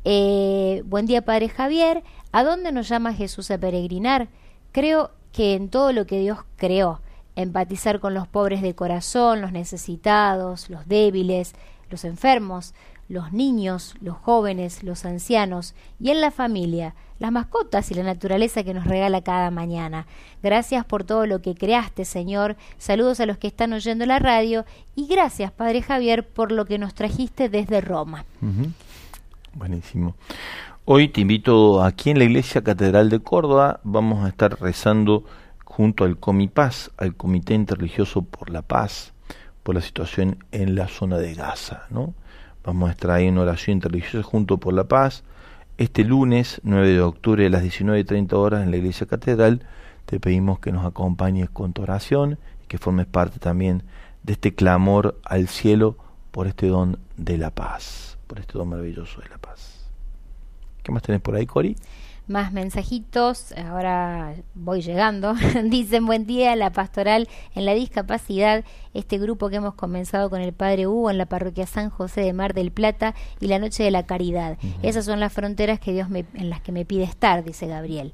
Eh, 0.04 0.82
buen 0.86 1.06
día, 1.06 1.24
Padre 1.24 1.48
Javier. 1.48 2.04
¿A 2.30 2.44
dónde 2.44 2.72
nos 2.72 2.88
llama 2.88 3.14
Jesús 3.14 3.50
a 3.50 3.58
peregrinar? 3.58 4.28
Creo 4.70 5.10
que 5.32 5.54
en 5.54 5.68
todo 5.68 5.92
lo 5.92 6.06
que 6.06 6.20
Dios 6.20 6.38
creó, 6.56 7.00
empatizar 7.36 8.00
con 8.00 8.14
los 8.14 8.28
pobres 8.28 8.62
de 8.62 8.74
corazón, 8.74 9.40
los 9.40 9.52
necesitados, 9.52 10.70
los 10.70 10.86
débiles, 10.86 11.54
los 11.90 12.04
enfermos, 12.04 12.74
los 13.08 13.32
niños, 13.32 13.94
los 14.00 14.16
jóvenes, 14.16 14.82
los 14.82 15.04
ancianos 15.04 15.74
y 16.00 16.10
en 16.10 16.20
la 16.20 16.30
familia, 16.30 16.94
las 17.18 17.32
mascotas 17.32 17.90
y 17.90 17.94
la 17.94 18.02
naturaleza 18.02 18.64
que 18.64 18.74
nos 18.74 18.86
regala 18.86 19.22
cada 19.22 19.50
mañana. 19.50 20.06
Gracias 20.42 20.84
por 20.84 21.04
todo 21.04 21.26
lo 21.26 21.42
que 21.42 21.54
creaste, 21.54 22.04
Señor. 22.04 22.56
Saludos 22.78 23.20
a 23.20 23.26
los 23.26 23.38
que 23.38 23.46
están 23.46 23.72
oyendo 23.72 24.06
la 24.06 24.18
radio 24.18 24.64
y 24.94 25.06
gracias, 25.06 25.52
Padre 25.52 25.82
Javier, 25.82 26.26
por 26.26 26.50
lo 26.50 26.64
que 26.64 26.78
nos 26.78 26.94
trajiste 26.94 27.48
desde 27.48 27.80
Roma. 27.80 28.24
Buenísimo. 29.52 30.14
Hoy 30.86 31.08
te 31.08 31.22
invito 31.22 31.82
aquí 31.82 32.10
en 32.10 32.18
la 32.18 32.24
Iglesia 32.24 32.62
Catedral 32.62 33.08
de 33.08 33.20
Córdoba. 33.20 33.80
Vamos 33.84 34.24
a 34.24 34.28
estar 34.28 34.60
rezando 34.60 35.24
junto 35.74 36.04
al 36.04 36.18
Comipaz, 36.18 36.92
al 36.98 37.16
Comité 37.16 37.52
Interreligioso 37.52 38.22
por 38.22 38.48
la 38.48 38.62
Paz, 38.62 39.12
por 39.64 39.74
la 39.74 39.80
situación 39.80 40.38
en 40.52 40.76
la 40.76 40.86
zona 40.86 41.18
de 41.18 41.34
Gaza, 41.34 41.86
¿no? 41.90 42.14
Vamos 42.62 42.88
a 42.88 42.92
estar 42.92 43.10
ahí 43.10 43.26
en 43.26 43.38
oración 43.38 43.78
interreligiosa 43.78 44.22
junto 44.22 44.58
por 44.58 44.72
la 44.72 44.84
paz. 44.84 45.24
Este 45.76 46.04
lunes 46.04 46.60
9 46.62 46.86
de 46.90 47.00
octubre 47.00 47.44
a 47.44 47.50
las 47.50 47.64
19.30 47.64 48.34
horas 48.34 48.62
en 48.62 48.70
la 48.70 48.76
Iglesia 48.76 49.08
Catedral 49.08 49.66
te 50.06 50.20
pedimos 50.20 50.60
que 50.60 50.70
nos 50.70 50.86
acompañes 50.86 51.50
con 51.50 51.72
tu 51.72 51.82
oración 51.82 52.38
y 52.62 52.66
que 52.68 52.78
formes 52.78 53.06
parte 53.06 53.40
también 53.40 53.82
de 54.22 54.34
este 54.34 54.54
clamor 54.54 55.18
al 55.24 55.48
cielo 55.48 55.96
por 56.30 56.46
este 56.46 56.68
don 56.68 57.00
de 57.16 57.36
la 57.36 57.50
paz, 57.50 58.16
por 58.28 58.38
este 58.38 58.52
don 58.52 58.68
maravilloso 58.68 59.20
de 59.22 59.28
la 59.28 59.38
paz. 59.38 59.90
¿Qué 60.84 60.92
más 60.92 61.02
tenés 61.02 61.20
por 61.20 61.34
ahí, 61.34 61.46
Cori? 61.46 61.76
Más 62.26 62.52
mensajitos, 62.52 63.52
ahora 63.52 64.34
voy 64.54 64.80
llegando. 64.80 65.34
Dicen 65.64 66.06
buen 66.06 66.26
día, 66.26 66.56
la 66.56 66.70
pastoral 66.72 67.28
en 67.54 67.64
la 67.64 67.74
discapacidad, 67.74 68.64
este 68.94 69.18
grupo 69.18 69.50
que 69.50 69.56
hemos 69.56 69.74
comenzado 69.74 70.30
con 70.30 70.40
el 70.40 70.52
Padre 70.52 70.86
Hugo 70.86 71.10
en 71.10 71.18
la 71.18 71.26
parroquia 71.26 71.66
San 71.66 71.90
José 71.90 72.22
de 72.22 72.32
Mar 72.32 72.54
del 72.54 72.72
Plata 72.72 73.14
y 73.40 73.48
la 73.48 73.58
Noche 73.58 73.82
de 73.82 73.90
la 73.90 74.06
Caridad. 74.06 74.58
Esas 74.82 75.04
son 75.04 75.20
las 75.20 75.32
fronteras 75.32 75.80
que 75.80 75.92
Dios 75.92 76.08
me, 76.08 76.24
en 76.34 76.50
las 76.50 76.60
que 76.60 76.72
me 76.72 76.84
pide 76.84 77.04
estar, 77.04 77.44
dice 77.44 77.66
Gabriel. 77.66 78.12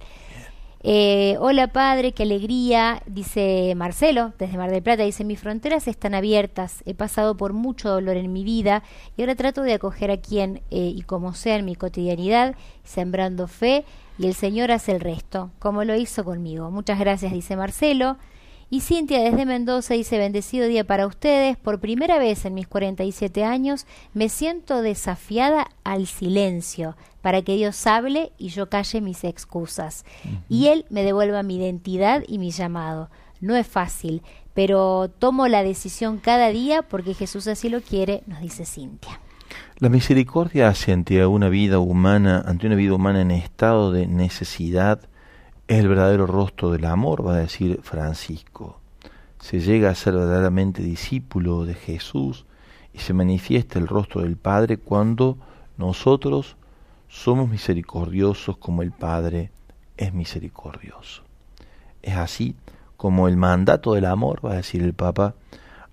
Eh, 0.82 1.36
hola 1.40 1.66
padre, 1.66 2.12
qué 2.12 2.22
alegría, 2.22 3.02
dice 3.04 3.74
Marcelo 3.76 4.32
desde 4.38 4.56
Mar 4.56 4.70
del 4.70 4.82
Plata, 4.82 5.02
dice 5.02 5.24
mis 5.24 5.38
fronteras 5.38 5.86
están 5.86 6.14
abiertas, 6.14 6.82
he 6.86 6.94
pasado 6.94 7.36
por 7.36 7.52
mucho 7.52 7.90
dolor 7.90 8.16
en 8.16 8.32
mi 8.32 8.44
vida 8.44 8.82
y 9.14 9.20
ahora 9.20 9.34
trato 9.34 9.60
de 9.60 9.74
acoger 9.74 10.10
a 10.10 10.22
quien 10.22 10.62
eh, 10.70 10.90
y 10.96 11.02
como 11.02 11.34
sea 11.34 11.56
en 11.56 11.66
mi 11.66 11.76
cotidianidad, 11.76 12.54
sembrando 12.82 13.46
fe 13.46 13.84
y 14.18 14.26
el 14.26 14.32
Señor 14.32 14.70
hace 14.70 14.92
el 14.92 15.00
resto, 15.00 15.50
como 15.58 15.84
lo 15.84 15.94
hizo 15.96 16.24
conmigo. 16.24 16.70
Muchas 16.70 16.98
gracias, 16.98 17.30
dice 17.32 17.56
Marcelo. 17.56 18.16
Y 18.72 18.82
Cintia 18.82 19.18
desde 19.20 19.46
Mendoza 19.46 19.94
dice, 19.94 20.16
bendecido 20.16 20.68
día 20.68 20.84
para 20.84 21.08
ustedes. 21.08 21.56
Por 21.56 21.80
primera 21.80 22.20
vez 22.20 22.44
en 22.44 22.54
mis 22.54 22.68
47 22.68 23.42
años 23.42 23.84
me 24.14 24.28
siento 24.28 24.80
desafiada 24.80 25.66
al 25.82 26.06
silencio 26.06 26.96
para 27.20 27.42
que 27.42 27.56
Dios 27.56 27.84
hable 27.88 28.30
y 28.38 28.50
yo 28.50 28.68
calle 28.68 29.00
mis 29.00 29.24
excusas. 29.24 30.04
Y 30.48 30.68
Él 30.68 30.86
me 30.88 31.02
devuelva 31.02 31.42
mi 31.42 31.56
identidad 31.56 32.22
y 32.28 32.38
mi 32.38 32.52
llamado. 32.52 33.10
No 33.40 33.56
es 33.56 33.66
fácil, 33.66 34.22
pero 34.54 35.10
tomo 35.18 35.48
la 35.48 35.64
decisión 35.64 36.18
cada 36.18 36.50
día 36.50 36.82
porque 36.82 37.14
Jesús 37.14 37.48
así 37.48 37.70
lo 37.70 37.80
quiere, 37.80 38.22
nos 38.28 38.40
dice 38.40 38.66
Cintia. 38.66 39.18
La 39.78 39.88
misericordia 39.88 40.68
hacia 40.68 40.94
ante 40.94 41.26
una 41.26 41.48
vida 41.48 41.80
humana, 41.80 42.44
ante 42.46 42.68
una 42.68 42.76
vida 42.76 42.94
humana 42.94 43.20
en 43.22 43.32
estado 43.32 43.90
de 43.90 44.06
necesidad, 44.06 45.09
es 45.70 45.78
el 45.78 45.86
verdadero 45.86 46.26
rostro 46.26 46.72
del 46.72 46.84
amor, 46.84 47.24
va 47.24 47.34
a 47.34 47.38
decir 47.38 47.78
Francisco. 47.84 48.80
Se 49.38 49.60
llega 49.60 49.88
a 49.88 49.94
ser 49.94 50.14
verdaderamente 50.14 50.82
discípulo 50.82 51.64
de 51.64 51.74
Jesús 51.74 52.44
y 52.92 52.98
se 52.98 53.14
manifiesta 53.14 53.78
el 53.78 53.86
rostro 53.86 54.22
del 54.22 54.36
Padre 54.36 54.78
cuando 54.78 55.38
nosotros 55.78 56.56
somos 57.06 57.48
misericordiosos 57.48 58.56
como 58.56 58.82
el 58.82 58.90
Padre 58.90 59.52
es 59.96 60.12
misericordioso. 60.12 61.22
Es 62.02 62.16
así 62.16 62.56
como 62.96 63.28
el 63.28 63.36
mandato 63.36 63.94
del 63.94 64.06
amor, 64.06 64.44
va 64.44 64.54
a 64.54 64.56
decir 64.56 64.82
el 64.82 64.92
Papa, 64.94 65.36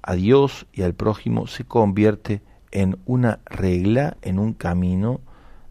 a 0.02 0.16
Dios 0.16 0.66
y 0.74 0.82
al 0.82 0.96
prójimo 0.96 1.46
se 1.46 1.66
convierte 1.66 2.42
en 2.72 2.98
una 3.06 3.42
regla, 3.46 4.18
en 4.24 4.40
un 4.40 4.54
camino 4.54 5.22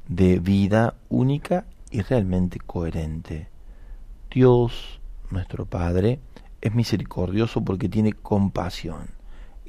de 0.07 0.39
vida 0.39 0.95
única 1.09 1.65
y 1.91 2.03
realmente 2.03 2.61
coherente. 2.65 3.56
Dios, 4.37 5.01
nuestro 5.31 5.65
Padre, 5.65 6.21
es 6.61 6.75
misericordioso 6.75 7.65
porque 7.65 7.89
tiene 7.89 8.13
compasión, 8.13 9.09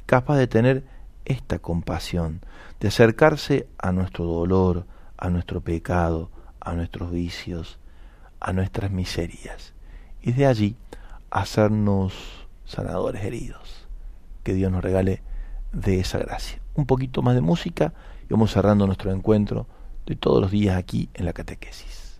capaz 0.05 0.35
de 0.35 0.47
tener 0.47 0.83
esta 1.23 1.59
compasión, 1.59 2.41
de 2.81 2.89
acercarse 2.89 3.69
a 3.77 3.93
nuestro 3.93 4.25
dolor, 4.25 4.85
a 5.15 5.29
nuestro 5.29 5.61
pecado, 5.61 6.31
a 6.59 6.73
nuestros 6.73 7.11
vicios, 7.11 7.79
a 8.41 8.51
nuestras 8.51 8.91
miserias, 8.91 9.73
y 10.21 10.33
de 10.33 10.47
allí 10.47 10.75
hacernos 11.31 12.45
sanadores 12.65 13.23
heridos. 13.23 13.87
Que 14.43 14.53
Dios 14.53 14.69
nos 14.69 14.83
regale 14.83 15.21
de 15.71 16.01
esa 16.01 16.17
gracia. 16.17 16.59
Un 16.75 16.85
poquito 16.85 17.21
más 17.21 17.35
de 17.35 17.41
música 17.41 17.93
y 18.29 18.33
vamos 18.33 18.51
cerrando 18.51 18.85
nuestro 18.85 19.13
encuentro 19.13 19.65
de 20.05 20.17
todos 20.17 20.41
los 20.41 20.51
días 20.51 20.75
aquí 20.75 21.09
en 21.13 21.23
la 21.23 21.31
catequesis. 21.31 22.19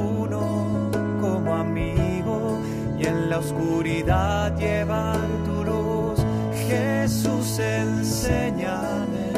la 3.31 3.39
oscuridad 3.39 4.57
llevar 4.57 5.17
tu 5.45 5.63
luz. 5.63 6.19
Jesús, 6.67 7.59
enséñame 7.59 9.31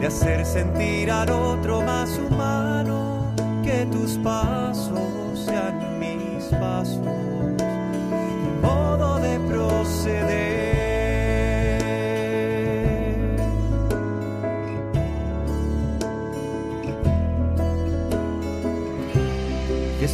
de 0.00 0.06
hacer 0.06 0.44
sentir 0.46 1.10
al 1.10 1.30
otro 1.30 1.82
más 1.82 2.08
humano, 2.18 3.32
que 3.64 3.84
tus 3.86 4.12
pasos 4.18 5.44
sean 5.44 5.98
mis 5.98 6.44
pasos, 6.60 6.98
modo 8.62 9.18
de 9.18 9.40
proceder. 9.40 10.71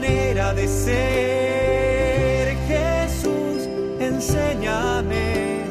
manera 0.00 0.52
de 0.52 0.68
ser. 0.68 2.46
Jesús, 2.68 3.60
enséñame 3.98 5.64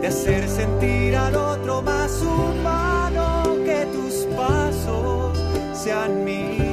de 0.00 0.06
hacer 0.06 0.48
sentir 0.48 1.16
al 1.16 1.34
otro 1.34 1.82
más 1.82 2.12
humano, 2.22 3.56
que 3.64 3.86
tus 3.94 4.14
pasos 4.36 5.36
sean 5.72 6.24
mis 6.24 6.63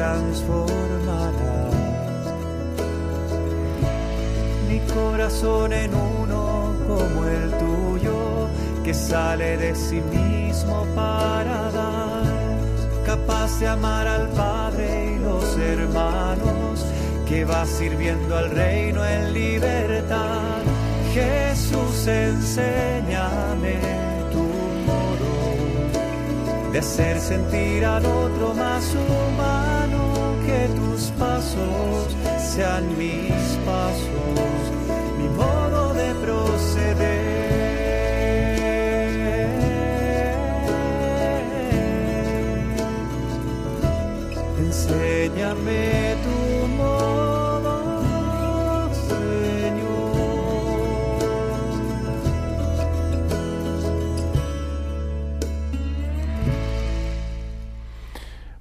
transformarás. 0.00 1.74
Mi 4.68 4.78
corazón 4.94 5.72
en 5.74 5.90
uno 5.94 6.74
como 6.88 7.18
el 7.26 7.50
tuyo, 7.64 8.48
que 8.82 8.94
sale 8.94 9.58
de 9.58 9.74
sí 9.74 10.00
mismo 10.18 10.86
para 10.94 11.70
dar, 11.70 12.24
capaz 13.04 13.60
de 13.60 13.68
amar 13.68 14.06
al 14.06 14.26
Padre 14.28 14.86
y 15.12 15.18
los 15.18 15.44
hermanos, 15.58 16.86
que 17.28 17.44
va 17.44 17.66
sirviendo 17.66 18.36
al 18.38 18.50
reino 18.50 19.04
en 19.04 19.34
libertad. 19.34 20.62
Jesús, 21.12 22.06
enséñame 22.06 23.74
tu 24.32 24.44
modo 24.88 25.32
de 26.72 26.78
hacer 26.78 27.20
sentir 27.20 27.84
al 27.84 28.06
otro 28.06 28.54
más 28.54 28.84
humano, 28.94 29.29
que 30.50 30.62
tus 30.78 31.02
pasos 31.22 32.16
sean 32.52 32.84
mis 32.98 33.44
pasos, 33.68 34.60
mi 35.18 35.28
modo 35.42 35.80
de 36.00 36.08
proceder. 36.24 37.30
Enséñame 44.64 45.82
tu 46.24 46.29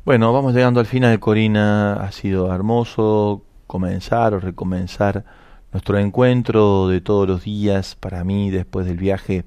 Bueno, 0.10 0.34
vamos 0.34 0.56
llegando 0.56 0.80
al 0.80 0.88
final, 0.88 1.20
Corina. 1.20 1.94
Ha 2.04 2.12
sido 2.12 2.52
hermoso 2.52 3.44
comenzar 3.68 4.34
o 4.34 4.40
recomenzar 4.40 5.24
nuestro 5.72 6.00
encuentro 6.00 6.88
de 6.88 7.00
todos 7.00 7.28
los 7.28 7.44
días 7.44 7.94
para 7.94 8.24
mí 8.24 8.50
después 8.50 8.88
del 8.88 8.98
viaje 8.98 9.44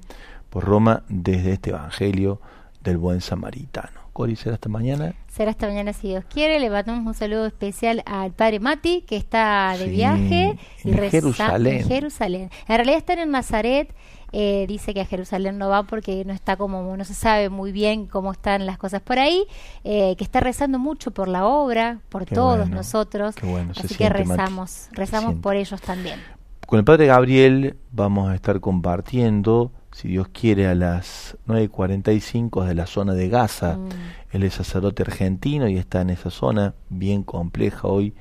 por 0.49 0.63
Roma 0.63 1.03
desde 1.09 1.51
este 1.51 1.71
Evangelio 1.71 2.39
del 2.81 2.97
buen 2.97 3.19
samaritano. 3.19 4.03
Cori, 4.13 4.37
será 4.37 4.53
hasta 4.55 4.69
mañana. 4.69 5.13
Será 5.27 5.51
esta 5.51 5.67
mañana 5.67 5.91
si 5.91 6.07
Dios 6.07 6.23
quiere. 6.33 6.57
Le 6.61 6.69
mandamos 6.69 7.05
un 7.07 7.13
saludo 7.13 7.45
especial 7.45 8.01
al 8.05 8.31
padre 8.31 8.61
Mati, 8.61 9.01
que 9.01 9.17
está 9.17 9.75
de 9.77 9.83
Sí, 9.87 9.91
viaje. 9.91 10.57
en 10.85 10.93
reza- 10.97 11.11
Jerusalén. 11.11 11.81
en 11.81 11.87
Jerusalén. 11.89 12.49
En 12.69 12.75
realidad 12.77 12.99
están 12.99 13.19
en 13.19 13.31
Nazaret. 13.31 13.93
Eh, 14.33 14.65
dice 14.67 14.93
que 14.93 15.01
a 15.01 15.05
Jerusalén 15.05 15.57
no 15.57 15.69
va 15.69 15.83
porque 15.83 16.25
no 16.25 16.33
está 16.33 16.57
como, 16.57 16.97
no 16.97 17.05
se 17.05 17.13
sabe 17.13 17.49
muy 17.49 17.71
bien 17.71 18.07
cómo 18.07 18.31
están 18.31 18.65
las 18.65 18.77
cosas 18.77 19.01
por 19.01 19.19
ahí. 19.19 19.45
eh, 19.83 20.15
que 20.17 20.23
está 20.23 20.39
rezando 20.39 20.79
mucho 20.79 21.11
por 21.11 21.27
la 21.27 21.45
obra, 21.45 21.99
por 22.09 22.25
Qué 22.25 22.35
todos 22.35 22.57
bueno, 22.57 22.75
nosotros. 22.75 23.35
qué 23.35 23.45
bueno, 23.45 23.71
Así 23.77 23.95
que 23.95 24.09
Mati, 24.09 24.23
rezamos, 24.23 24.87
rezamos 24.91 25.35
por 25.35 25.55
ellos 25.55 25.79
también. 25.81 26.19
Con 26.65 26.79
el 26.79 26.85
Padre 26.85 27.05
Gabriel 27.07 27.75
vamos 27.91 28.29
a 28.29 28.35
estar 28.35 28.59
compartiendo, 28.59 29.71
si 29.91 30.07
Dios 30.07 30.27
quiere, 30.29 30.67
a 30.67 30.73
las 30.75 31.37
9.45 31.47 32.65
de 32.65 32.73
la 32.75 32.87
zona 32.87 33.13
de 33.13 33.29
Gaza. 33.29 33.77
Mm. 33.77 33.89
Él 34.31 34.43
es 34.43 34.55
sacerdote 34.55 35.03
argentino 35.03 35.67
y 35.67 35.77
está 35.77 36.01
en 36.01 36.09
esa 36.09 36.31
zona 36.31 36.73
bien 36.89 37.23
compleja 37.23 37.87
hoy, 37.87 38.13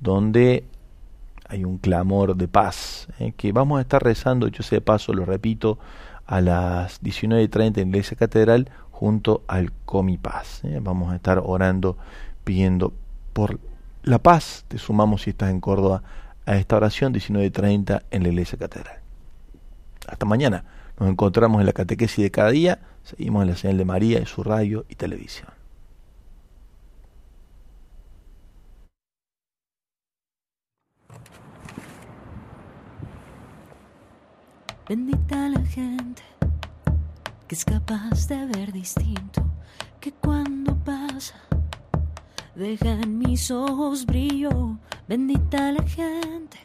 donde 0.00 0.64
hay 1.48 1.64
un 1.64 1.78
clamor 1.78 2.36
de 2.36 2.48
paz, 2.48 3.08
eh, 3.18 3.32
que 3.36 3.52
vamos 3.52 3.78
a 3.78 3.82
estar 3.82 4.02
rezando, 4.02 4.48
yo 4.48 4.62
sé 4.62 4.76
de 4.76 4.80
paso, 4.80 5.12
lo 5.12 5.24
repito, 5.24 5.78
a 6.26 6.40
las 6.40 7.02
19.30 7.02 7.66
en 7.66 7.74
la 7.74 7.80
Iglesia 7.82 8.16
Catedral 8.16 8.70
junto 8.90 9.42
al 9.46 9.72
Comipaz. 9.84 10.64
eh. 10.64 10.80
Vamos 10.82 11.12
a 11.12 11.16
estar 11.16 11.40
orando, 11.44 11.96
pidiendo 12.44 12.92
por 13.32 13.60
la 14.02 14.18
paz. 14.18 14.64
Te 14.68 14.78
sumamos 14.78 15.22
si 15.22 15.30
estás 15.30 15.50
en 15.50 15.60
Córdoba 15.60 16.02
a 16.46 16.56
esta 16.56 16.76
oración 16.76 17.12
19.30 17.12 18.02
en 18.10 18.22
la 18.22 18.28
Iglesia 18.28 18.58
Catedral. 18.58 18.98
Hasta 20.08 20.26
mañana. 20.26 20.64
Nos 20.98 21.10
encontramos 21.10 21.60
en 21.60 21.66
la 21.66 21.72
catequesis 21.72 22.22
de 22.22 22.30
cada 22.30 22.50
día. 22.50 22.78
Seguimos 23.02 23.42
en 23.42 23.50
la 23.50 23.56
señal 23.56 23.76
de 23.76 23.84
María 23.84 24.20
y 24.20 24.26
su 24.26 24.42
radio 24.42 24.86
y 24.88 24.94
televisión. 24.94 25.55
Bendita 34.88 35.48
la 35.48 35.62
gente 35.62 36.22
que 37.48 37.56
es 37.56 37.64
capaz 37.64 38.28
de 38.28 38.46
ver 38.46 38.70
distinto, 38.70 39.42
que 39.98 40.12
cuando 40.12 40.76
pasa 40.76 41.34
deja 42.54 42.92
en 42.92 43.18
mis 43.18 43.50
ojos 43.50 44.06
brillo. 44.06 44.78
Bendita 45.08 45.72
la 45.72 45.82
gente 45.82 46.58